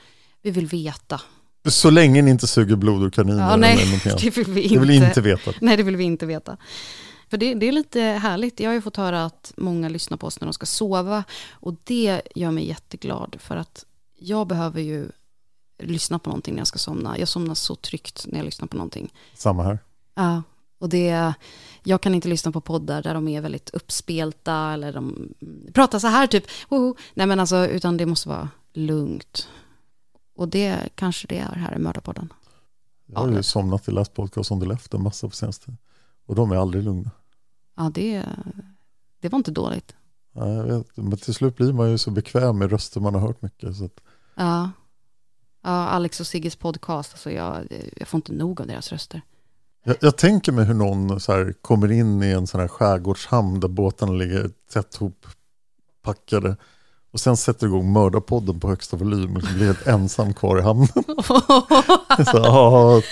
Vi 0.43 0.51
vill 0.51 0.67
veta. 0.67 1.21
Så 1.69 1.91
länge 1.91 2.23
ni 2.23 2.31
inte 2.31 2.47
suger 2.47 2.77
blod 2.77 3.03
och 3.07 3.13
kaniner. 3.13 3.51
Ja, 3.51 3.57
nej, 3.57 4.01
det 4.21 4.37
vill 4.37 4.45
vi 4.47 4.69
Det 4.69 4.79
vill 4.79 4.91
inte. 4.91 5.07
inte 5.07 5.21
veta. 5.21 5.53
Nej, 5.61 5.77
det 5.77 5.83
vill 5.83 5.97
vi 5.97 6.05
inte 6.05 6.27
veta. 6.27 6.57
För 7.31 7.37
det, 7.37 7.55
det 7.55 7.69
är 7.69 7.73
lite 7.73 8.01
härligt. 8.01 8.61
Jag 8.61 8.71
har 8.71 8.75
ju 8.75 8.81
fått 8.83 8.97
höra 8.97 9.25
att 9.25 9.53
många 9.57 9.89
lyssnar 9.89 10.17
på 10.17 10.27
oss 10.27 10.41
när 10.41 10.47
de 10.47 10.53
ska 10.53 10.67
sova. 10.67 11.25
Och 11.51 11.75
det 11.85 12.23
gör 12.35 12.51
mig 12.51 12.69
jätteglad. 12.69 13.37
För 13.41 13.57
att 13.57 13.85
jag 14.19 14.47
behöver 14.47 14.81
ju 14.81 15.09
lyssna 15.83 16.19
på 16.19 16.31
någonting 16.31 16.55
när 16.55 16.61
jag 16.61 16.67
ska 16.67 16.79
somna. 16.79 17.19
Jag 17.19 17.29
somnar 17.29 17.55
så 17.55 17.75
tryggt 17.75 18.25
när 18.29 18.39
jag 18.39 18.45
lyssnar 18.45 18.69
på 18.69 18.77
någonting. 18.77 19.13
Samma 19.35 19.63
här. 19.63 19.79
Ja, 20.15 20.43
Och 20.83 20.89
det, 20.89 21.35
jag 21.83 22.01
kan 22.01 22.15
inte 22.15 22.29
lyssna 22.29 22.53
på 22.53 22.61
poddar 22.61 23.03
där 23.03 23.15
de 23.15 23.29
är 23.29 23.41
väldigt 23.41 23.71
uppspelta 23.71 24.55
eller 24.73 24.93
de 24.93 25.35
pratar 25.73 25.99
så 25.99 26.07
här 26.07 26.27
typ, 26.27 26.45
Woho! 26.69 26.95
nej 27.15 27.27
men 27.27 27.41
alltså, 27.41 27.67
utan 27.67 27.97
det 27.97 28.07
måste 28.07 28.29
vara 28.29 28.49
lugnt. 28.73 29.49
Och 30.37 30.49
det 30.49 30.89
kanske 30.95 31.27
det 31.29 31.39
är 31.39 31.55
här 31.55 31.75
i 31.75 31.79
Mördarpodden. 31.79 32.33
Jag 33.07 33.21
har 33.21 33.29
ju 33.31 33.43
somnat 33.43 33.89
i 33.89 33.91
Last 33.91 34.15
Podcast 34.15 34.51
on 34.51 34.61
the 34.61 34.67
Left 34.67 34.95
en 34.95 35.03
massa 35.03 35.29
på 35.29 35.37
senaste 35.37 35.77
Och 36.27 36.35
de 36.35 36.51
är 36.53 36.57
aldrig 36.57 36.85
lugna. 36.85 37.11
Ja, 37.77 37.91
det, 37.95 38.25
det 39.21 39.29
var 39.29 39.37
inte 39.37 39.51
dåligt. 39.51 39.95
Ja, 40.33 40.49
jag 40.49 40.65
vet, 40.65 40.97
men 40.97 41.19
till 41.19 41.35
slut 41.35 41.57
blir 41.57 41.73
man 41.73 41.91
ju 41.91 41.99
så 41.99 42.11
bekväm 42.11 42.59
med 42.59 42.71
röster 42.71 43.01
man 43.01 43.15
har 43.15 43.21
hört 43.21 43.43
mycket. 43.43 43.77
Så 43.77 43.85
att, 43.85 44.01
Ja. 44.35 44.71
ja, 45.63 45.71
Alex 45.71 46.21
och 46.21 46.27
Sigges 46.27 46.57
podcast, 46.57 47.13
alltså 47.13 47.31
jag, 47.31 47.67
jag 47.97 48.09
får 48.09 48.19
inte 48.19 48.33
nog 48.33 48.61
av 48.61 48.67
deras 48.67 48.93
röster. 48.93 49.23
Jag, 49.85 49.97
jag 50.01 50.17
tänker 50.17 50.53
mig 50.53 50.65
hur 50.65 50.75
någon 50.75 51.21
så 51.21 51.33
här 51.33 51.55
kommer 51.63 51.93
in 51.93 52.23
i 52.23 52.31
en 52.31 52.47
sån 52.47 52.61
här 52.61 52.69
skärgårdshamn 52.69 53.61
där 53.61 53.69
båtarna 53.69 54.13
ligger 54.13 54.51
tätt 54.73 54.95
ihop 54.95 55.27
packade. 56.03 56.57
Och 57.13 57.21
sen 57.21 57.37
sätter 57.37 57.67
igång 57.67 57.93
mördarpodden 57.93 58.61
på 58.61 58.69
högsta 58.69 58.97
volym 58.97 59.37
och 59.37 59.43
blir 59.43 59.67
helt 59.67 59.87
ensam 59.87 60.35
kvar 60.35 60.59
i 60.59 60.63
hamnen. 60.63 60.89
så, 62.27 62.45
ah, 62.45 63.03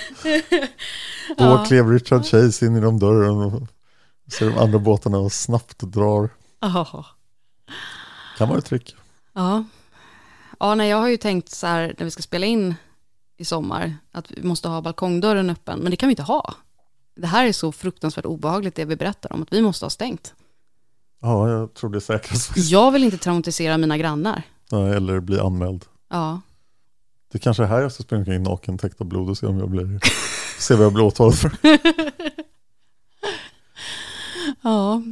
då 1.39 1.45
Ja. 1.45 1.65
klev 1.69 1.89
Richard 1.89 2.25
Chase 2.27 2.67
in 2.67 2.75
genom 2.75 2.99
dörren 2.99 3.37
och 3.37 3.63
ser 4.33 4.51
de 4.51 4.59
andra 4.59 4.79
båtarna 4.79 5.19
och 5.19 5.33
snabbt 5.33 5.79
drar. 5.81 6.29
Ja. 6.61 7.07
Kan 8.39 8.49
vara 8.49 8.59
ett 8.59 8.65
trick. 8.65 8.97
Ja. 9.33 9.65
Ja, 10.61 10.75
nej, 10.75 10.89
jag 10.91 10.97
har 10.97 11.09
ju 11.09 11.17
tänkt 11.17 11.51
så 11.51 11.67
här 11.67 11.95
när 11.99 12.05
vi 12.05 12.11
ska 12.11 12.23
spela 12.23 12.47
in 12.47 12.75
i 13.41 13.45
sommar 13.45 13.97
att 14.13 14.31
vi 14.31 14.43
måste 14.43 14.69
ha 14.69 14.81
balkongdörren 14.81 15.51
öppen, 15.51 15.79
men 15.79 15.91
det 15.91 15.97
kan 15.97 16.09
vi 16.09 16.13
inte 16.13 16.23
ha. 16.23 16.55
Det 17.17 17.27
här 17.27 17.47
är 17.47 17.53
så 17.53 17.73
fruktansvärt 17.73 18.25
obehagligt 18.25 18.75
det 18.75 18.85
vi 18.85 18.97
berättar 18.97 19.33
om, 19.33 19.43
att 19.43 19.53
vi 19.53 19.63
måste 19.63 19.85
ha 19.85 19.91
stängt. 19.91 20.35
Ja, 21.21 21.49
jag 21.49 21.75
tror 21.75 21.91
det 21.91 21.99
är 21.99 22.01
säkrast. 22.01 22.51
Jag 22.57 22.91
vill 22.91 23.05
inte 23.05 23.19
traumatisera 23.19 23.79
mina 23.79 23.99
grannar. 23.99 24.43
Nej, 24.73 24.93
eller 24.93 25.21
bli 25.21 25.41
anmäld. 25.41 25.85
Ja, 26.11 26.41
Det 27.33 27.39
kanske 27.39 27.63
är 27.63 27.67
här 27.67 27.81
jag 27.81 27.93
ska 27.93 28.03
springa 28.03 28.19
omkring 28.21 28.43
naken, 28.43 28.79
täckt 28.79 29.01
av 29.01 29.07
blod 29.07 29.31
och 29.31 29.39
se 29.39 29.47
om 29.47 29.59
jag 29.59 29.71
blir, 29.71 30.01
se 30.59 30.75
vad 30.75 30.85
jag 30.85 30.93
blir 30.93 31.05
åtalad 31.05 31.39
för. 31.39 31.53
ja. 34.63 35.03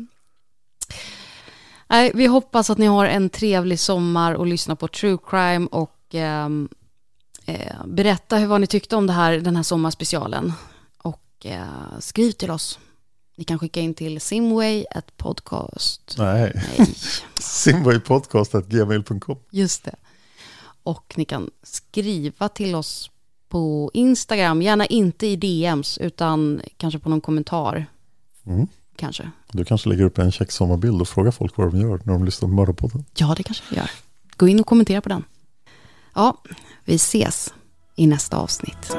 Nej, 1.89 2.11
vi 2.15 2.27
hoppas 2.27 2.71
att 2.71 2.79
ni 2.79 2.87
har 2.87 3.07
en 3.07 3.31
trevlig 3.31 3.81
sommar 3.81 4.35
och 4.35 4.47
lyssnar 4.47 4.75
på 4.75 4.89
true 4.89 5.19
crime 5.27 5.69
och 5.71 6.15
ehm, 6.15 6.69
eh, 7.49 7.87
berätta 7.87 8.37
hur 8.37 8.47
vad 8.47 8.61
ni 8.61 8.67
tyckte 8.67 8.97
om 8.97 9.07
det 9.07 9.13
här, 9.13 9.33
den 9.39 9.57
här 9.57 9.63
sommarspecialen. 9.63 10.53
Och 10.99 11.47
eh, 11.47 11.99
skriv 11.99 12.33
till 12.33 12.51
oss. 12.51 12.79
Ni 13.37 13.45
kan 13.45 13.59
skicka 13.59 13.81
in 13.81 13.95
till 13.95 14.21
simway 14.21 14.85
at 14.91 15.17
podcast. 15.17 16.15
Nej. 16.19 16.53
Nej. 16.55 16.95
Simwaypodcast.gmail.com 17.41 19.37
Just 19.51 19.85
det. 19.85 19.95
Och 20.83 21.15
ni 21.17 21.25
kan 21.25 21.51
skriva 21.63 22.49
till 22.49 22.75
oss 22.75 23.11
på 23.49 23.91
Instagram, 23.95 24.63
gärna 24.63 24.87
inte 24.87 25.27
i 25.27 25.37
DMs 25.37 25.99
utan 25.99 26.61
kanske 26.77 26.99
på 26.99 27.09
någon 27.09 27.21
kommentar. 27.21 27.87
Mm. 28.47 28.67
Kanske. 28.97 29.31
Du 29.53 29.65
kanske 29.65 29.89
lägger 29.89 30.05
upp 30.05 30.19
en 30.19 30.33
check 30.33 30.53
sommarbild 30.53 31.01
och 31.01 31.09
frågar 31.09 31.31
folk 31.31 31.57
vad 31.57 31.73
de 31.73 31.81
gör 31.81 32.01
när 32.05 32.13
de 32.13 32.25
lyssnar 32.25 32.49
på 32.49 32.55
Mördarpodden. 32.55 33.05
Ja, 33.17 33.35
det 33.37 33.43
kanske 33.43 33.65
vi 33.71 33.77
gör. 33.77 33.91
Gå 34.37 34.49
in 34.49 34.61
och 34.61 34.67
kommentera 34.67 35.01
på 35.01 35.09
den. 35.09 35.25
Ja, 36.15 36.43
vi 36.85 36.95
ses 36.95 37.55
i 37.97 38.07
nästa 38.07 38.37
avsnitt. 38.37 38.97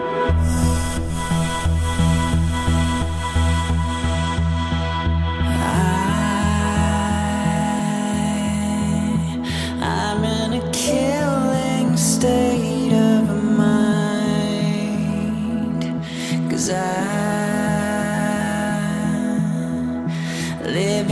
I 20.62 20.72
live 20.72 21.09